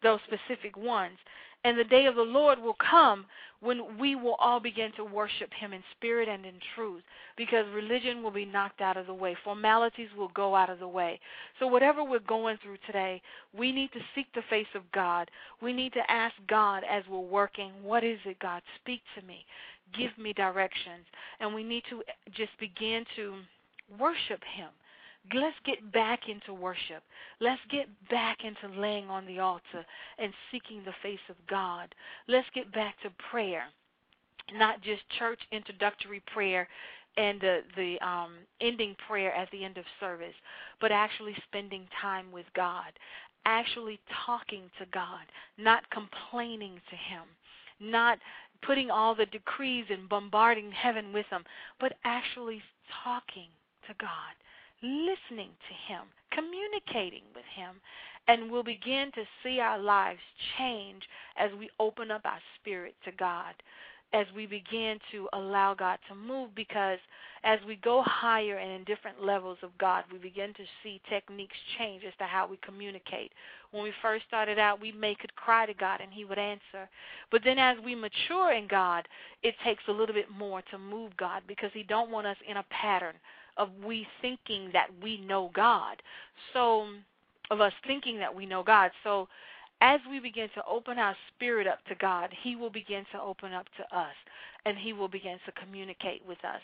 those 0.04 0.20
specific 0.28 0.78
ones. 0.78 1.18
And 1.64 1.78
the 1.78 1.84
day 1.84 2.06
of 2.06 2.16
the 2.16 2.22
Lord 2.22 2.60
will 2.60 2.76
come 2.76 3.26
when 3.60 3.98
we 3.98 4.16
will 4.16 4.36
all 4.36 4.60
begin 4.60 4.92
to 4.96 5.04
worship 5.04 5.52
Him 5.54 5.74
in 5.74 5.84
spirit 5.98 6.30
and 6.30 6.46
in 6.46 6.54
truth 6.76 7.02
because 7.36 7.66
religion 7.74 8.22
will 8.22 8.32
be 8.32 8.46
knocked 8.46 8.80
out 8.80 8.96
of 8.96 9.08
the 9.08 9.14
way. 9.14 9.36
Formalities 9.44 10.10
will 10.16 10.30
go 10.30 10.56
out 10.56 10.70
of 10.70 10.80
the 10.80 10.88
way. 10.88 11.20
So, 11.60 11.68
whatever 11.68 12.04
we're 12.04 12.20
going 12.20 12.58
through 12.64 12.78
today, 12.86 13.22
we 13.58 13.72
need 13.72 13.92
to 13.94 14.00
seek 14.14 14.28
the 14.34 14.44
face 14.50 14.68
of 14.76 14.84
God. 14.94 15.30
We 15.62 15.74
need 15.74 15.94
to 15.94 16.12
ask 16.12 16.36
God 16.48 16.84
as 16.90 17.04
we're 17.10 17.20
working, 17.20 17.72
What 17.82 18.04
is 18.04 18.20
it, 18.26 18.38
God? 18.40 18.62
Speak 18.82 19.02
to 19.20 19.26
me. 19.26 19.44
Give 19.98 20.16
me 20.18 20.34
directions. 20.34 21.06
And 21.40 21.56
we 21.56 21.64
need 21.64 21.84
to 21.90 22.04
just 22.36 22.52
begin 22.60 23.04
to 23.16 23.36
worship 24.00 24.42
Him 24.56 24.70
let's 25.34 25.58
get 25.66 25.92
back 25.92 26.22
into 26.30 26.54
worship. 26.54 27.04
Let's 27.40 27.62
get 27.70 27.88
back 28.10 28.40
into 28.44 28.80
laying 28.80 29.10
on 29.10 29.26
the 29.26 29.40
altar 29.40 29.86
and 30.18 30.34
seeking 30.52 30.84
the 30.84 30.94
face 31.04 31.20
of 31.30 31.36
God. 31.50 31.94
Let's 32.28 32.48
get 32.54 32.72
back 32.74 32.96
to 33.02 33.10
prayer, 33.32 33.63
not 34.54 34.82
just 34.82 35.02
church 35.18 35.40
introductory 35.52 36.22
prayer 36.34 36.68
and 37.18 37.42
the 37.42 37.62
the 37.76 37.98
um, 38.08 38.34
ending 38.62 38.96
prayer 39.08 39.34
at 39.34 39.50
the 39.52 39.63
end 39.63 39.78
of 39.78 39.86
service, 40.00 40.36
but 40.80 40.92
actually 40.92 41.36
spending 41.48 41.88
time 42.02 42.32
with 42.32 42.46
God, 42.56 42.92
actually 43.46 44.00
talking 44.26 44.70
to 44.80 44.86
God, 44.94 45.26
not 45.58 45.90
complaining 45.90 46.80
to 46.90 46.96
Him, 46.96 47.24
not 47.80 48.20
putting 48.62 48.90
all 48.90 49.16
the 49.16 49.26
decrees 49.28 49.86
and 49.90 50.10
bombarding 50.10 50.72
heaven 50.72 51.13
with 51.13 51.26
them, 51.30 51.44
but 51.80 51.94
actually 52.06 52.62
talking 53.04 53.50
to 53.88 53.94
God 54.00 54.34
listening 54.82 55.50
to 55.68 55.94
Him, 55.94 56.04
communicating 56.32 57.24
with 57.36 57.46
Him, 57.56 57.76
and 58.28 58.52
we'll 58.52 58.63
begin 58.63 59.12
to 59.16 59.24
see 59.44 59.60
our 59.60 59.80
lives 59.80 60.20
change 60.58 61.04
as 61.38 61.52
we 61.60 61.70
open 61.80 62.12
up 62.12 62.22
our 62.26 62.40
spirit 62.60 62.94
to 63.06 63.12
God, 63.13 63.54
as 64.13 64.26
we 64.36 64.46
begin 64.46 65.00
to 65.12 65.28
allow 65.34 65.74
God 65.74 66.00
to 66.10 66.16
move, 66.16 66.56
because 66.56 67.00
as 67.44 67.60
we 67.68 67.76
go 67.78 68.02
higher 68.06 68.58
and 68.58 68.72
in 68.72 68.84
different 68.84 69.24
levels 69.24 69.58
of 69.63 69.78
God, 69.78 70.06
we 70.12 70.18
begin 70.18 70.54
to 70.54 70.63
see 70.82 71.02
techniques 71.10 71.56
change 71.78 72.04
as 72.06 72.13
to 72.18 72.26
how 72.26 72.48
we 72.48 72.58
communicate. 72.66 73.32
When 73.72 73.84
we 73.84 73.92
first 74.02 74.26
started 74.28 74.60
out, 74.60 74.82
we 74.82 74.92
may 74.92 75.16
could 75.16 75.36
cry 75.36 75.66
to 75.66 75.74
God 75.74 76.02
and 76.02 76.12
He 76.12 76.26
would 76.26 76.40
answer. 76.40 76.90
But 77.32 77.42
then 77.44 77.58
as 77.58 77.78
we 77.84 77.96
mature 77.96 78.54
in 78.54 78.68
God, 78.68 79.08
it 79.44 79.56
takes 79.63 79.84
a 79.88 79.92
little 79.94 80.16
bit 80.16 80.30
more 80.32 80.62
to 80.72 80.78
move 80.78 81.16
God 81.18 81.44
because 81.48 81.72
He 81.74 81.84
don't 81.84 82.12
want 82.12 82.28
us 82.28 82.38
in 82.50 82.58
a 82.58 82.66
pattern 82.70 83.16
of 83.58 83.70
we 83.84 84.08
thinking 84.22 84.70
that 84.74 84.88
we 85.02 85.17
know 85.20 85.52
God. 85.54 86.02
So, 86.54 86.88
of 87.50 87.62
us 87.62 87.74
thinking 87.86 88.20
that 88.20 88.34
we 88.34 88.46
know 88.46 88.63
God. 88.63 88.91
So, 89.04 89.28
as 89.82 90.00
we 90.10 90.20
begin 90.20 90.50
to 90.56 90.63
open 90.65 90.98
our 90.98 91.15
spirit 91.36 91.67
up 91.67 91.80
to 91.86 91.96
God, 91.96 92.34
He 92.43 92.56
will 92.56 92.70
begin 92.72 93.06
to 93.12 93.22
open 93.22 93.54
up 93.54 93.67
to 93.78 93.98
us 93.98 94.15
and 94.65 94.78
He 94.78 94.91
will 94.91 95.08
begin 95.08 95.38
to 95.46 95.52
communicate 95.54 96.22
with 96.28 96.43
us. 96.43 96.62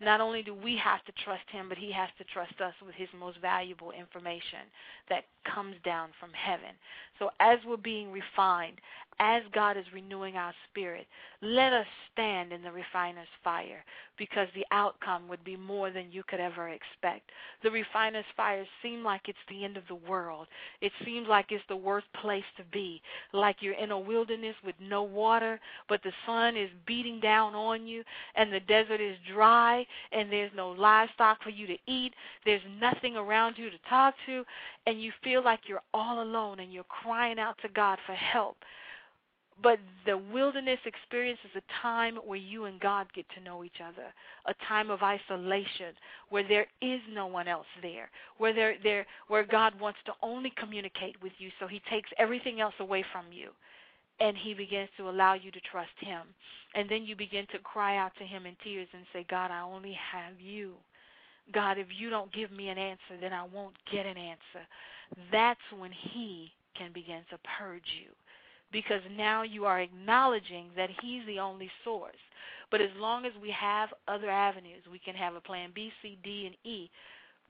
Not 0.00 0.20
only 0.20 0.42
do 0.42 0.54
we 0.54 0.76
have 0.78 1.04
to 1.04 1.12
trust 1.24 1.44
Him, 1.50 1.68
but 1.68 1.78
He 1.78 1.92
has 1.92 2.08
to 2.18 2.24
trust 2.24 2.60
us 2.60 2.74
with 2.84 2.94
His 2.94 3.08
most 3.18 3.38
valuable 3.40 3.92
information 3.92 4.66
that 5.08 5.24
comes 5.54 5.76
down 5.84 6.08
from 6.18 6.30
heaven. 6.32 6.74
So, 7.18 7.30
as 7.38 7.58
we're 7.66 7.76
being 7.76 8.10
refined, 8.10 8.80
as 9.18 9.42
God 9.52 9.76
is 9.76 9.84
renewing 9.92 10.36
our 10.36 10.52
spirit, 10.70 11.06
let 11.42 11.72
us 11.72 11.86
stand 12.12 12.52
in 12.52 12.62
the 12.62 12.72
refiner's 12.72 13.28
fire 13.42 13.84
because 14.16 14.48
the 14.54 14.64
outcome 14.70 15.28
would 15.28 15.42
be 15.44 15.56
more 15.56 15.90
than 15.90 16.12
you 16.12 16.22
could 16.26 16.40
ever 16.40 16.68
expect. 16.68 17.30
The 17.62 17.70
refiner's 17.70 18.24
fire 18.36 18.64
seems 18.82 19.04
like 19.04 19.22
it's 19.28 19.38
the 19.48 19.64
end 19.64 19.76
of 19.76 19.82
the 19.88 20.08
world. 20.08 20.46
It 20.80 20.92
seems 21.04 21.28
like 21.28 21.46
it's 21.50 21.64
the 21.68 21.76
worst 21.76 22.06
place 22.20 22.44
to 22.56 22.64
be, 22.72 23.02
like 23.32 23.56
you're 23.60 23.74
in 23.74 23.90
a 23.90 23.98
wilderness 23.98 24.54
with 24.64 24.76
no 24.80 25.02
water, 25.02 25.60
but 25.88 26.02
the 26.02 26.12
sun 26.26 26.56
is 26.56 26.70
beating 26.86 27.20
down 27.20 27.54
on 27.54 27.86
you, 27.86 28.04
and 28.36 28.52
the 28.52 28.60
desert 28.60 29.00
is 29.00 29.16
dry, 29.32 29.84
and 30.12 30.30
there's 30.30 30.52
no 30.56 30.70
livestock 30.70 31.42
for 31.42 31.50
you 31.50 31.66
to 31.66 31.76
eat. 31.86 32.14
There's 32.44 32.62
nothing 32.80 33.16
around 33.16 33.56
you 33.58 33.70
to 33.70 33.78
talk 33.88 34.14
to, 34.26 34.44
and 34.86 35.02
you 35.02 35.12
feel 35.22 35.42
like 35.42 35.60
you're 35.66 35.82
all 35.92 36.22
alone 36.22 36.60
and 36.60 36.72
you're 36.72 36.84
crying 36.84 37.38
out 37.38 37.56
to 37.62 37.68
God 37.68 37.98
for 38.06 38.14
help. 38.14 38.56
But 39.62 39.78
the 40.04 40.18
wilderness 40.18 40.80
experience 40.84 41.38
is 41.44 41.56
a 41.56 41.82
time 41.82 42.16
where 42.16 42.38
you 42.38 42.64
and 42.64 42.80
God 42.80 43.06
get 43.14 43.26
to 43.30 43.40
know 43.40 43.62
each 43.62 43.80
other, 43.80 44.12
a 44.46 44.54
time 44.66 44.90
of 44.90 45.02
isolation 45.02 45.94
where 46.28 46.46
there 46.46 46.66
is 46.82 47.00
no 47.12 47.26
one 47.26 47.46
else 47.46 47.66
there, 47.80 48.10
where 48.38 48.52
there, 48.52 48.74
there 48.82 49.06
where 49.28 49.44
God 49.44 49.78
wants 49.80 50.00
to 50.06 50.12
only 50.22 50.52
communicate 50.58 51.22
with 51.22 51.32
you, 51.38 51.50
so 51.60 51.68
He 51.68 51.80
takes 51.88 52.10
everything 52.18 52.60
else 52.60 52.74
away 52.80 53.04
from 53.12 53.26
you, 53.32 53.50
and 54.18 54.36
He 54.36 54.54
begins 54.54 54.88
to 54.96 55.08
allow 55.08 55.34
you 55.34 55.52
to 55.52 55.60
trust 55.60 55.94
Him, 56.00 56.22
and 56.74 56.88
then 56.88 57.04
you 57.04 57.14
begin 57.14 57.46
to 57.52 57.58
cry 57.60 57.96
out 57.96 58.12
to 58.18 58.24
Him 58.24 58.46
in 58.46 58.56
tears 58.64 58.88
and 58.92 59.04
say, 59.12 59.24
God, 59.30 59.52
I 59.52 59.60
only 59.60 59.96
have 60.12 60.40
you. 60.40 60.74
God, 61.52 61.78
if 61.78 61.86
you 61.96 62.10
don't 62.10 62.32
give 62.32 62.50
me 62.50 62.70
an 62.70 62.78
answer, 62.78 63.20
then 63.20 63.32
I 63.32 63.44
won't 63.44 63.76
get 63.92 64.04
an 64.04 64.16
answer. 64.16 64.66
That's 65.30 65.60
when 65.78 65.92
He 65.92 66.50
can 66.76 66.92
begin 66.92 67.20
to 67.30 67.38
purge 67.56 67.86
you 68.02 68.10
because 68.74 69.00
now 69.16 69.44
you 69.44 69.64
are 69.66 69.80
acknowledging 69.80 70.66
that 70.76 70.90
He's 71.00 71.24
the 71.26 71.38
only 71.38 71.70
source. 71.84 72.18
But 72.72 72.80
as 72.80 72.90
long 72.98 73.24
as 73.24 73.32
we 73.40 73.50
have 73.52 73.90
other 74.08 74.28
avenues, 74.28 74.82
we 74.90 74.98
can 74.98 75.14
have 75.14 75.36
a 75.36 75.40
plan 75.40 75.70
B, 75.72 75.92
C, 76.02 76.18
D, 76.24 76.46
and 76.46 76.56
E. 76.70 76.90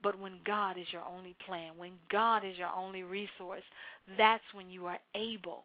But 0.03 0.19
when 0.19 0.33
God 0.45 0.77
is 0.77 0.85
your 0.91 1.01
only 1.01 1.35
plan, 1.43 1.71
when 1.77 1.93
God 2.11 2.45
is 2.45 2.57
your 2.59 2.69
only 2.69 3.01
resource, 3.01 3.63
that's 4.19 4.43
when 4.53 4.69
you 4.69 4.85
are 4.85 4.99
able 5.15 5.63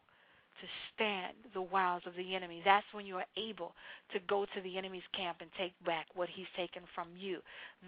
to 0.62 0.66
stand 0.94 1.34
the 1.52 1.60
wiles 1.60 2.02
of 2.06 2.14
the 2.16 2.34
enemy. 2.34 2.62
That's 2.64 2.86
when 2.92 3.04
you 3.04 3.16
are 3.16 3.26
able 3.36 3.72
to 4.14 4.18
go 4.28 4.46
to 4.54 4.60
the 4.62 4.78
enemy's 4.78 5.02
camp 5.14 5.38
and 5.40 5.50
take 5.58 5.72
back 5.84 6.06
what 6.14 6.30
he's 6.34 6.46
taken 6.56 6.82
from 6.94 7.08
you. 7.18 7.40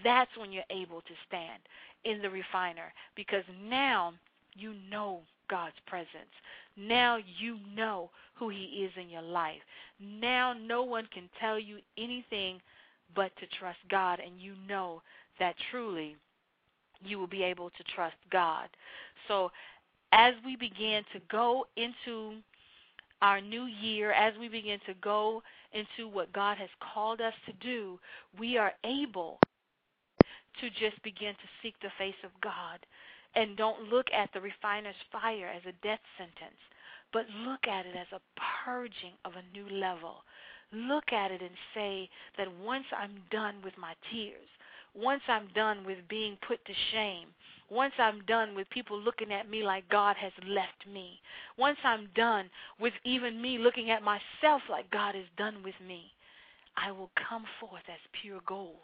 That's 0.05 0.31
when 0.37 0.53
you're 0.53 0.63
able 0.71 1.01
to 1.01 1.15
stand 1.27 1.63
in 2.05 2.21
the 2.21 2.29
refiner 2.29 2.93
because 3.17 3.45
now 3.67 4.13
you 4.55 4.75
know 4.91 5.21
God's 5.49 5.77
presence. 5.87 6.33
Now 6.77 7.19
you 7.39 7.59
know 7.75 8.11
who 8.35 8.49
He 8.49 8.85
is 8.85 8.93
in 9.01 9.09
your 9.09 9.23
life. 9.23 9.61
Now 10.01 10.55
no 10.55 10.83
one 10.83 11.07
can 11.13 11.29
tell 11.41 11.59
you 11.59 11.79
anything 11.99 12.61
but 13.15 13.31
to 13.37 13.47
trust 13.59 13.79
God, 13.91 14.21
and 14.21 14.41
you 14.41 14.55
know 14.69 15.03
that 15.39 15.55
truly 15.71 16.17
you 17.05 17.19
will 17.19 17.27
be 17.27 17.43
able 17.43 17.71
to 17.71 17.85
trust 17.95 18.17
God. 18.31 18.69
So, 19.29 19.51
as 20.13 20.35
we 20.45 20.57
begin 20.57 21.03
to 21.13 21.21
go 21.31 21.67
into 21.77 22.37
our 23.23 23.41
new 23.41 23.65
year, 23.65 24.13
as 24.13 24.35
we 24.39 24.49
begin 24.49 24.79
to 24.87 24.95
go 25.03 25.43
into 25.73 26.09
what 26.09 26.33
God 26.33 26.59
has 26.59 26.69
called 26.93 27.21
us 27.21 27.33
to 27.47 27.53
do, 27.65 27.99
we 28.39 28.59
are 28.59 28.73
able 28.85 29.39
to 30.61 30.69
just 30.71 31.03
begin 31.03 31.33
to 31.33 31.49
seek 31.63 31.75
the 31.81 31.89
face 31.99 32.19
of 32.25 32.31
God 32.43 32.79
and 33.35 33.57
don't 33.57 33.89
look 33.89 34.07
at 34.13 34.31
the 34.33 34.41
refiner's 34.41 34.95
fire 35.11 35.49
as 35.49 35.63
a 35.67 35.87
death 35.87 36.01
sentence, 36.19 36.61
but 37.13 37.27
look 37.47 37.67
at 37.67 37.87
it 37.87 37.97
as 37.97 38.07
a 38.13 38.41
purging 38.65 39.13
of 39.25 39.33
a 39.35 39.57
new 39.57 39.69
level. 39.69 40.17
Look 40.73 41.13
at 41.13 41.31
it 41.31 41.41
and 41.41 41.51
say 41.75 42.09
that 42.39 42.49
once 42.63 42.87
I'm 42.97 43.17
done 43.31 43.57
with 43.63 43.75
my 43.79 43.95
tears, 44.11 44.49
once 44.95 45.23
I'm 45.29 45.49
done 45.55 45.85
with 45.85 45.99
being 46.09 46.37
put 46.47 46.65
to 46.65 46.73
shame, 46.93 47.29
once 47.71 47.95
I'm 47.99 48.23
done 48.27 48.55
with 48.55 48.69
people 48.71 48.99
looking 48.99 49.33
at 49.33 49.49
me 49.49 49.63
like 49.63 49.89
God 49.89 50.17
has 50.17 50.33
left 50.47 50.87
me, 50.93 51.21
once 51.57 51.79
I'm 51.85 52.09
done 52.15 52.51
with 52.79 52.93
even 53.05 53.41
me 53.41 53.59
looking 53.59 53.91
at 53.91 54.03
myself 54.03 54.63
like 54.71 54.91
God 54.91 55.15
is 55.17 55.27
done 55.39 55.63
with 55.63 55.75
me, 55.87 56.13
I 56.77 56.91
will 56.91 57.11
come 57.29 57.45
forth 57.61 57.83
as 57.89 58.01
pure 58.21 58.41
gold 58.47 58.77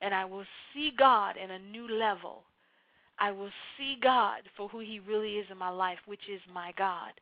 and 0.00 0.14
I 0.14 0.24
will 0.24 0.44
see 0.72 0.92
God 0.96 1.36
in 1.36 1.50
a 1.50 1.58
new 1.58 1.88
level 1.88 2.42
I 3.20 3.32
will 3.32 3.50
see 3.76 3.98
God 4.02 4.42
for 4.56 4.68
who 4.68 4.80
He 4.80 5.00
really 5.00 5.36
is 5.36 5.46
in 5.50 5.58
my 5.58 5.70
life, 5.70 5.98
which 6.06 6.28
is 6.32 6.40
my 6.52 6.72
God. 6.76 7.12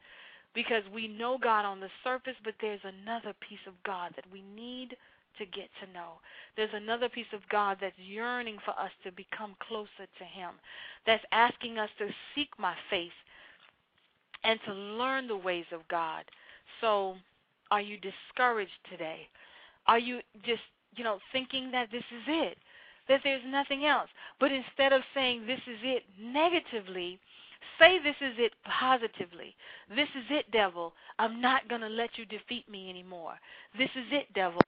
Because 0.54 0.82
we 0.94 1.08
know 1.08 1.38
God 1.40 1.64
on 1.64 1.80
the 1.80 1.90
surface, 2.02 2.36
but 2.44 2.54
there's 2.60 2.80
another 2.84 3.34
piece 3.46 3.64
of 3.66 3.74
God 3.84 4.12
that 4.16 4.24
we 4.32 4.42
need 4.54 4.96
to 5.38 5.44
get 5.46 5.68
to 5.80 5.92
know. 5.92 6.14
There's 6.56 6.70
another 6.72 7.08
piece 7.08 7.32
of 7.34 7.40
God 7.50 7.78
that's 7.80 7.98
yearning 7.98 8.56
for 8.64 8.72
us 8.72 8.90
to 9.04 9.12
become 9.12 9.54
closer 9.60 10.06
to 10.18 10.24
Him, 10.24 10.52
that's 11.06 11.24
asking 11.32 11.78
us 11.78 11.90
to 11.98 12.08
seek 12.34 12.48
my 12.58 12.74
face 12.90 13.10
and 14.44 14.58
to 14.66 14.72
learn 14.72 15.28
the 15.28 15.36
ways 15.36 15.66
of 15.72 15.86
God. 15.88 16.24
So, 16.80 17.16
are 17.70 17.80
you 17.80 17.98
discouraged 17.98 18.78
today? 18.90 19.28
Are 19.86 19.98
you 19.98 20.20
just, 20.44 20.62
you 20.96 21.04
know, 21.04 21.18
thinking 21.32 21.70
that 21.72 21.90
this 21.90 22.04
is 22.12 22.24
it? 22.26 22.58
That 23.08 23.20
there's 23.24 23.42
nothing 23.46 23.84
else. 23.84 24.08
But 24.40 24.52
instead 24.52 24.92
of 24.92 25.02
saying 25.14 25.46
this 25.46 25.60
is 25.66 25.78
it 25.82 26.04
negatively, 26.20 27.18
say 27.78 27.98
this 27.98 28.16
is 28.20 28.34
it 28.38 28.52
positively. 28.64 29.54
This 29.88 30.08
is 30.16 30.24
it, 30.30 30.50
devil. 30.50 30.92
I'm 31.18 31.40
not 31.40 31.68
going 31.68 31.80
to 31.82 31.88
let 31.88 32.18
you 32.18 32.26
defeat 32.26 32.68
me 32.70 32.90
anymore. 32.90 33.34
This 33.78 33.90
is 33.96 34.06
it, 34.10 34.32
devil. 34.34 34.62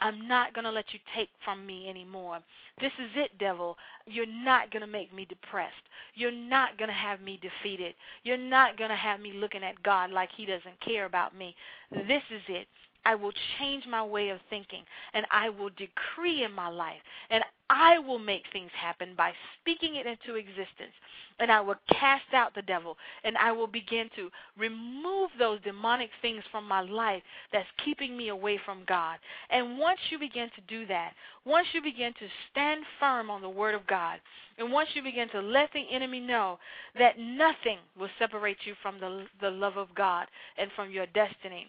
I'm 0.00 0.26
not 0.26 0.54
going 0.54 0.64
to 0.64 0.70
let 0.70 0.92
you 0.92 0.98
take 1.14 1.28
from 1.44 1.66
me 1.66 1.88
anymore. 1.88 2.40
This 2.80 2.92
is 2.98 3.10
it, 3.16 3.36
devil. 3.38 3.76
You're 4.06 4.26
not 4.26 4.70
going 4.70 4.80
to 4.80 4.86
make 4.86 5.14
me 5.14 5.26
depressed. 5.26 5.74
You're 6.14 6.32
not 6.32 6.78
going 6.78 6.88
to 6.88 6.94
have 6.94 7.20
me 7.20 7.38
defeated. 7.40 7.94
You're 8.24 8.36
not 8.38 8.78
going 8.78 8.90
to 8.90 8.96
have 8.96 9.20
me 9.20 9.32
looking 9.34 9.62
at 9.62 9.82
God 9.82 10.10
like 10.10 10.30
He 10.36 10.46
doesn't 10.46 10.80
care 10.80 11.04
about 11.04 11.36
me. 11.36 11.54
This 11.90 12.22
is 12.30 12.42
it. 12.48 12.66
I 13.04 13.14
will 13.14 13.32
change 13.58 13.84
my 13.86 14.04
way 14.04 14.30
of 14.30 14.38
thinking 14.48 14.82
and 15.14 15.26
I 15.30 15.48
will 15.48 15.70
decree 15.70 16.44
in 16.44 16.52
my 16.52 16.68
life 16.68 17.00
and 17.30 17.42
I 17.70 18.00
will 18.00 18.18
make 18.18 18.42
things 18.52 18.70
happen 18.76 19.14
by 19.16 19.32
speaking 19.60 19.94
it 19.94 20.04
into 20.04 20.34
existence. 20.34 20.92
And 21.38 21.52
I 21.52 21.60
will 21.60 21.76
cast 21.88 22.34
out 22.34 22.54
the 22.54 22.62
devil 22.62 22.96
and 23.22 23.36
I 23.38 23.52
will 23.52 23.68
begin 23.68 24.10
to 24.16 24.28
remove 24.58 25.30
those 25.38 25.60
demonic 25.62 26.10
things 26.20 26.42
from 26.50 26.66
my 26.66 26.80
life 26.80 27.22
that's 27.52 27.68
keeping 27.84 28.16
me 28.16 28.28
away 28.28 28.58
from 28.64 28.82
God. 28.86 29.18
And 29.50 29.78
once 29.78 30.00
you 30.10 30.18
begin 30.18 30.50
to 30.56 30.60
do 30.68 30.84
that, 30.86 31.12
once 31.44 31.68
you 31.72 31.80
begin 31.80 32.12
to 32.14 32.26
stand 32.50 32.84
firm 32.98 33.30
on 33.30 33.40
the 33.40 33.48
Word 33.48 33.74
of 33.74 33.86
God, 33.86 34.18
and 34.58 34.70
once 34.70 34.90
you 34.94 35.02
begin 35.02 35.28
to 35.30 35.40
let 35.40 35.72
the 35.72 35.84
enemy 35.90 36.20
know 36.20 36.58
that 36.98 37.18
nothing 37.18 37.78
will 37.98 38.10
separate 38.18 38.58
you 38.64 38.74
from 38.82 39.00
the, 39.00 39.24
the 39.40 39.50
love 39.50 39.76
of 39.78 39.94
God 39.94 40.26
and 40.58 40.70
from 40.76 40.90
your 40.90 41.06
destiny, 41.06 41.68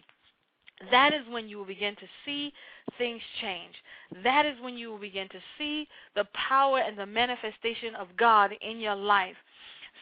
that 0.90 1.12
is 1.12 1.22
when 1.30 1.48
you 1.48 1.58
will 1.58 1.64
begin 1.64 1.94
to 1.96 2.06
see 2.24 2.52
things 2.98 3.20
change. 3.40 3.74
That 4.24 4.46
is 4.46 4.54
when 4.60 4.76
you 4.76 4.90
will 4.90 4.98
begin 4.98 5.28
to 5.28 5.38
see 5.58 5.86
the 6.14 6.26
power 6.48 6.78
and 6.78 6.98
the 6.98 7.06
manifestation 7.06 7.94
of 7.94 8.08
God 8.16 8.52
in 8.60 8.80
your 8.80 8.96
life. 8.96 9.36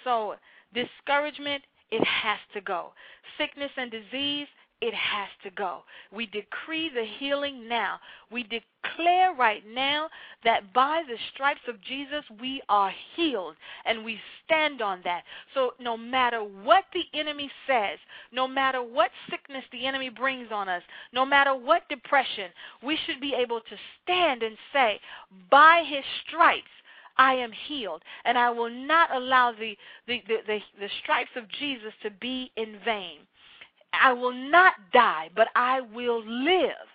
So, 0.05 0.35
discouragement, 0.75 1.63
it 1.91 2.05
has 2.05 2.39
to 2.55 2.61
go. 2.61 2.93
Sickness 3.39 3.71
and 3.77 3.91
disease, 3.91 4.47
it 4.81 4.95
has 4.95 5.29
to 5.45 5.51
go. 5.51 5.81
We 6.13 6.27
decree 6.27 6.91
the 6.95 7.05
healing 7.19 7.69
now. 7.69 7.99
We 8.31 8.45
declare 8.45 9.35
right 9.35 9.63
now 9.67 10.09
that 10.45 10.73
by 10.73 11.03
the 11.07 11.17
stripes 11.35 11.61
of 11.69 11.83
Jesus 11.83 12.25
we 12.41 12.63
are 12.69 12.93
healed 13.15 13.57
and 13.85 14.05
we 14.05 14.19
stand 14.45 14.81
on 14.81 15.01
that. 15.05 15.23
So 15.55 15.73
no 15.81 15.97
matter 15.97 16.41
what 16.43 16.85
the 16.95 17.19
enemy 17.19 17.51
says, 17.67 17.99
no 18.33 18.49
matter 18.49 18.83
what 18.83 19.11
sickness 19.29 19.65
the 19.71 19.87
enemy 19.87 20.09
brings 20.09 20.49
on 20.51 20.69
us, 20.69 20.83
no 21.13 21.27
matter 21.27 21.55
what 21.55 21.89
depression, 21.89 22.51
we 22.83 22.99
should 23.05 23.21
be 23.21 23.35
able 23.35 23.61
to 23.61 23.77
stand 24.03 24.43
and 24.43 24.57
say, 24.73 24.99
by 25.51 25.85
his 25.87 26.05
stripes 26.27 26.71
I 27.19 27.35
am 27.35 27.53
healed, 27.69 28.03
and 28.25 28.39
I 28.39 28.49
will 28.51 28.71
not 28.71 29.15
allow 29.15 29.53
the, 29.53 29.77
the, 30.07 30.23
the, 30.27 30.37
the, 30.47 30.59
the 30.81 30.89
stripes 31.03 31.31
of 31.37 31.45
Jesus 31.51 31.93
to 32.03 32.11
be 32.11 32.51
in 32.57 32.79
vain. 32.83 33.19
I 33.93 34.13
will 34.13 34.33
not 34.33 34.75
die, 34.93 35.31
but 35.35 35.49
I 35.55 35.81
will 35.81 36.25
live. 36.25 36.87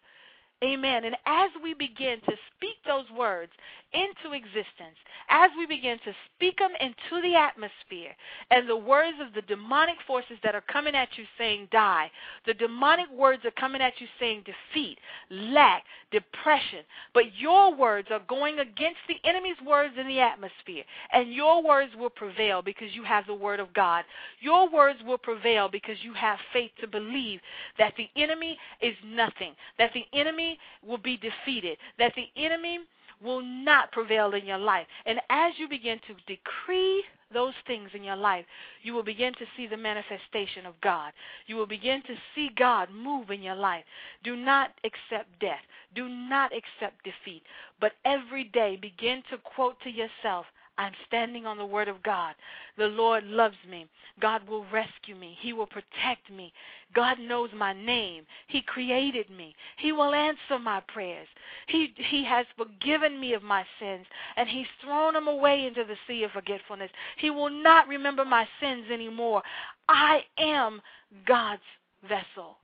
Amen. 0.63 1.05
And 1.05 1.15
as 1.25 1.51
we 1.61 1.73
begin 1.73 2.19
to 2.21 2.33
speak 2.55 2.75
those 2.85 3.09
words 3.17 3.51
into 3.95 4.35
existence, 4.35 4.99
as 5.29 5.49
we 5.57 5.65
begin 5.65 5.97
to 6.05 6.13
speak 6.35 6.59
them 6.59 6.71
into 6.79 7.21
the 7.21 7.35
atmosphere, 7.35 8.11
and 8.51 8.67
the 8.69 8.75
words 8.75 9.17
of 9.25 9.33
the 9.33 9.41
demonic 9.43 9.95
forces 10.05 10.37
that 10.43 10.55
are 10.55 10.63
coming 10.71 10.95
at 10.95 11.09
you 11.17 11.23
saying 11.37 11.67
die, 11.71 12.11
the 12.45 12.53
demonic 12.53 13.09
words 13.11 13.43
are 13.45 13.51
coming 13.51 13.81
at 13.81 13.93
you 13.99 14.07
saying 14.19 14.43
defeat, 14.43 14.97
lack, 15.29 15.83
depression, 16.11 16.83
but 17.13 17.23
your 17.37 17.73
words 17.73 18.09
are 18.11 18.21
going 18.27 18.59
against 18.59 18.99
the 19.07 19.17
enemy's 19.27 19.59
words 19.65 19.95
in 19.99 20.07
the 20.07 20.19
atmosphere, 20.19 20.83
and 21.13 21.33
your 21.33 21.63
words 21.63 21.91
will 21.97 22.09
prevail 22.09 22.61
because 22.61 22.93
you 22.93 23.03
have 23.03 23.25
the 23.25 23.33
word 23.33 23.59
of 23.59 23.73
God. 23.73 24.03
Your 24.41 24.69
words 24.69 24.99
will 25.05 25.17
prevail 25.17 25.69
because 25.69 25.97
you 26.01 26.13
have 26.13 26.37
faith 26.51 26.71
to 26.81 26.87
believe 26.87 27.39
that 27.79 27.93
the 27.97 28.09
enemy 28.21 28.57
is 28.81 28.95
nothing, 29.05 29.53
that 29.77 29.91
the 29.93 30.05
enemy 30.13 30.59
will 30.85 30.97
be 30.97 31.17
defeated, 31.17 31.77
that 31.97 32.13
the 32.15 32.27
enemy 32.41 32.79
will 33.23 33.41
not 33.41 33.91
prevail 33.91 34.33
in 34.33 34.45
your 34.45 34.57
life. 34.57 34.87
And 35.05 35.19
as 35.29 35.53
you 35.57 35.67
begin 35.67 35.99
to 36.07 36.13
decree 36.27 37.03
those 37.33 37.53
things 37.67 37.89
in 37.93 38.03
your 38.03 38.15
life, 38.15 38.45
you 38.83 38.93
will 38.93 39.03
begin 39.03 39.33
to 39.33 39.45
see 39.57 39.67
the 39.67 39.77
manifestation 39.77 40.65
of 40.65 40.79
God. 40.81 41.11
You 41.47 41.55
will 41.55 41.65
begin 41.65 42.01
to 42.03 42.15
see 42.33 42.49
God 42.57 42.89
move 42.91 43.31
in 43.31 43.41
your 43.41 43.55
life. 43.55 43.83
Do 44.23 44.35
not 44.35 44.71
accept 44.83 45.39
death. 45.39 45.63
Do 45.95 46.07
not 46.07 46.51
accept 46.51 47.03
defeat. 47.03 47.43
But 47.79 47.93
every 48.05 48.45
day 48.45 48.77
begin 48.81 49.23
to 49.31 49.37
quote 49.37 49.79
to 49.81 49.89
yourself, 49.89 50.45
I'm 50.77 50.93
standing 51.07 51.45
on 51.45 51.57
the 51.57 51.65
word 51.65 51.87
of 51.87 52.03
God. 52.03 52.35
The 52.77 52.87
Lord 52.87 53.23
loves 53.23 53.55
me. 53.69 53.87
God 54.19 54.47
will 54.47 54.65
rescue 54.71 55.15
me. 55.15 55.37
He 55.39 55.53
will 55.53 55.67
protect 55.67 56.31
me. 56.31 56.51
God 56.93 57.19
knows 57.19 57.49
my 57.55 57.73
name. 57.73 58.23
He 58.47 58.61
created 58.61 59.29
me. 59.29 59.55
He 59.77 59.91
will 59.91 60.13
answer 60.13 60.59
my 60.61 60.81
prayers. 60.87 61.27
He, 61.67 61.93
he 61.97 62.23
has 62.25 62.45
forgiven 62.57 63.19
me 63.19 63.33
of 63.33 63.43
my 63.43 63.65
sins, 63.79 64.05
and 64.37 64.47
He's 64.47 64.67
thrown 64.83 65.13
them 65.13 65.27
away 65.27 65.65
into 65.65 65.83
the 65.83 65.97
sea 66.07 66.23
of 66.23 66.31
forgetfulness. 66.31 66.91
He 67.17 67.29
will 67.29 67.49
not 67.49 67.87
remember 67.87 68.25
my 68.25 68.47
sins 68.61 68.85
anymore. 68.91 69.41
I 69.87 70.21
am 70.37 70.81
God's 71.25 71.61
vessel. 72.07 72.57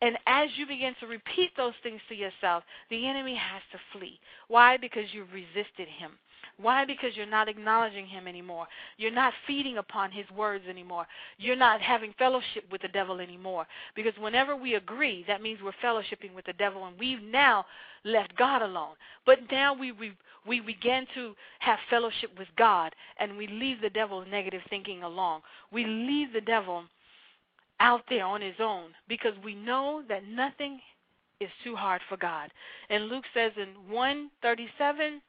And 0.00 0.16
as 0.26 0.48
you 0.56 0.66
begin 0.66 0.94
to 1.00 1.06
repeat 1.06 1.50
those 1.56 1.72
things 1.82 2.00
to 2.08 2.14
yourself, 2.14 2.62
the 2.88 3.08
enemy 3.08 3.34
has 3.34 3.62
to 3.72 3.78
flee. 3.92 4.20
Why? 4.46 4.76
Because 4.76 5.04
you've 5.12 5.32
resisted 5.32 5.88
him. 5.88 6.12
Why? 6.60 6.84
Because 6.84 7.10
you're 7.14 7.26
not 7.26 7.48
acknowledging 7.48 8.06
him 8.06 8.26
anymore. 8.26 8.66
You're 8.96 9.12
not 9.12 9.32
feeding 9.46 9.78
upon 9.78 10.10
his 10.10 10.26
words 10.36 10.64
anymore. 10.68 11.06
You're 11.38 11.56
not 11.56 11.80
having 11.80 12.12
fellowship 12.18 12.64
with 12.70 12.82
the 12.82 12.88
devil 12.88 13.20
anymore. 13.20 13.66
Because 13.94 14.14
whenever 14.18 14.56
we 14.56 14.74
agree, 14.74 15.24
that 15.28 15.40
means 15.40 15.60
we're 15.62 15.72
fellowshipping 15.82 16.34
with 16.34 16.46
the 16.46 16.52
devil, 16.54 16.86
and 16.86 16.98
we've 16.98 17.22
now 17.22 17.64
left 18.04 18.36
God 18.36 18.62
alone. 18.62 18.94
But 19.24 19.38
now 19.52 19.72
we 19.72 19.92
we 19.92 20.12
we 20.46 20.60
begin 20.60 21.06
to 21.14 21.34
have 21.60 21.78
fellowship 21.90 22.30
with 22.36 22.48
God, 22.56 22.92
and 23.18 23.36
we 23.36 23.46
leave 23.46 23.80
the 23.80 23.90
devil's 23.90 24.26
negative 24.28 24.62
thinking 24.68 25.04
alone. 25.04 25.42
We 25.70 25.84
leave 25.84 26.32
the 26.32 26.40
devil 26.40 26.84
out 27.80 28.02
there 28.08 28.24
on 28.24 28.40
his 28.40 28.56
own 28.58 28.90
because 29.08 29.34
we 29.44 29.54
know 29.54 30.02
that 30.08 30.26
nothing 30.26 30.80
is 31.40 31.50
too 31.62 31.76
hard 31.76 32.00
for 32.08 32.16
God. 32.16 32.50
And 32.90 33.04
Luke 33.06 33.24
says 33.32 33.52
in 33.56 33.68
137 33.88 35.20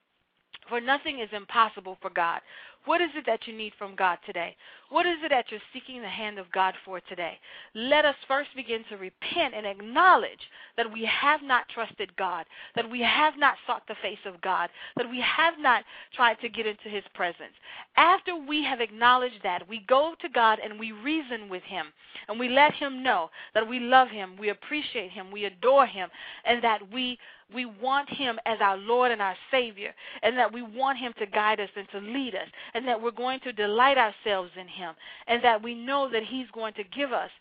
for 0.67 0.81
nothing 0.81 1.19
is 1.19 1.29
impossible 1.31 1.97
for 2.01 2.09
God. 2.09 2.41
What 2.85 3.01
is 3.01 3.09
it 3.15 3.25
that 3.27 3.45
you 3.45 3.55
need 3.55 3.73
from 3.77 3.95
God 3.95 4.17
today? 4.25 4.55
What 4.89 5.05
is 5.05 5.17
it 5.23 5.29
that 5.29 5.51
you're 5.51 5.59
seeking 5.73 6.01
the 6.01 6.07
hand 6.07 6.39
of 6.39 6.51
God 6.51 6.73
for 6.85 6.99
today? 7.01 7.37
Let 7.75 8.05
us 8.05 8.15
first 8.27 8.49
begin 8.55 8.83
to 8.89 8.97
repent 8.97 9.53
and 9.53 9.67
acknowledge 9.67 10.39
that 10.77 10.91
we 10.91 11.05
have 11.05 11.41
not 11.43 11.67
trusted 11.69 12.15
God, 12.15 12.45
that 12.75 12.89
we 12.89 13.01
have 13.01 13.33
not 13.37 13.55
sought 13.67 13.83
the 13.87 13.95
face 14.01 14.19
of 14.25 14.41
God, 14.41 14.69
that 14.95 15.09
we 15.09 15.21
have 15.21 15.55
not 15.59 15.83
tried 16.15 16.39
to 16.41 16.49
get 16.49 16.65
into 16.65 16.89
His 16.89 17.03
presence. 17.13 17.53
After 17.97 18.35
we 18.35 18.63
have 18.63 18.81
acknowledged 18.81 19.43
that, 19.43 19.67
we 19.67 19.83
go 19.87 20.15
to 20.21 20.29
God 20.29 20.59
and 20.63 20.79
we 20.79 20.91
reason 20.91 21.49
with 21.49 21.63
Him, 21.63 21.87
and 22.27 22.39
we 22.39 22.49
let 22.49 22.73
Him 22.73 23.03
know 23.03 23.29
that 23.53 23.67
we 23.67 23.79
love 23.79 24.07
Him, 24.07 24.35
we 24.39 24.49
appreciate 24.49 25.11
Him, 25.11 25.31
we 25.31 25.45
adore 25.45 25.85
Him, 25.85 26.09
and 26.45 26.63
that 26.63 26.79
we 26.91 27.19
we 27.53 27.65
want 27.65 28.09
him 28.09 28.39
as 28.45 28.59
our 28.62 28.77
Lord 28.77 29.12
and 29.12 29.21
our 29.21 29.35
Savior, 29.51 29.93
and 30.23 30.38
that 30.38 30.51
we 30.51 30.62
want 30.62 30.97
him 30.97 31.13
to 31.19 31.25
guide 31.25 31.59
us 31.59 31.69
and 31.75 31.88
to 31.89 31.99
lead 31.99 32.35
us, 32.35 32.47
and 32.73 32.88
that 32.88 33.01
we're 33.01 33.12
going 33.12 33.39
to 33.41 33.51
delight 33.51 33.97
ourselves 33.97 34.51
in 34.59 34.67
him, 34.67 34.93
and 35.27 35.43
that 35.43 35.62
we 35.62 35.73
know 35.73 36.09
that 36.09 36.23
he's 36.23 36.47
going 36.53 36.73
to 36.73 36.83
give 36.83 37.12
us 37.12 37.31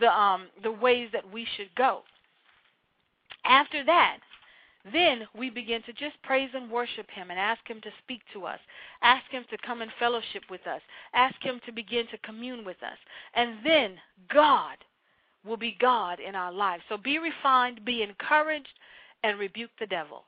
the 0.00 0.08
um 0.08 0.46
the 0.62 0.70
ways 0.70 1.08
that 1.12 1.30
we 1.32 1.46
should 1.56 1.74
go. 1.74 2.02
After 3.44 3.84
that, 3.84 4.18
then 4.92 5.26
we 5.36 5.50
begin 5.50 5.82
to 5.82 5.92
just 5.92 6.20
praise 6.22 6.50
and 6.54 6.70
worship 6.70 7.10
Him 7.10 7.30
and 7.30 7.38
ask 7.38 7.60
Him 7.66 7.80
to 7.82 7.90
speak 8.02 8.20
to 8.32 8.44
us, 8.44 8.58
ask 9.02 9.24
Him 9.30 9.44
to 9.50 9.58
come 9.58 9.82
in 9.82 9.88
fellowship 9.98 10.42
with 10.50 10.66
us, 10.66 10.80
ask 11.14 11.34
Him 11.42 11.60
to 11.66 11.72
begin 11.72 12.06
to 12.08 12.18
commune 12.18 12.64
with 12.64 12.82
us. 12.82 12.98
And 13.34 13.56
then 13.64 13.96
God 14.32 14.76
will 15.44 15.56
be 15.56 15.76
God 15.80 16.20
in 16.20 16.34
our 16.34 16.52
lives. 16.52 16.82
So 16.88 16.96
be 16.96 17.18
refined, 17.18 17.84
be 17.84 18.02
encouraged, 18.02 18.68
and 19.24 19.38
rebuke 19.38 19.70
the 19.80 19.86
devil. 19.86 20.27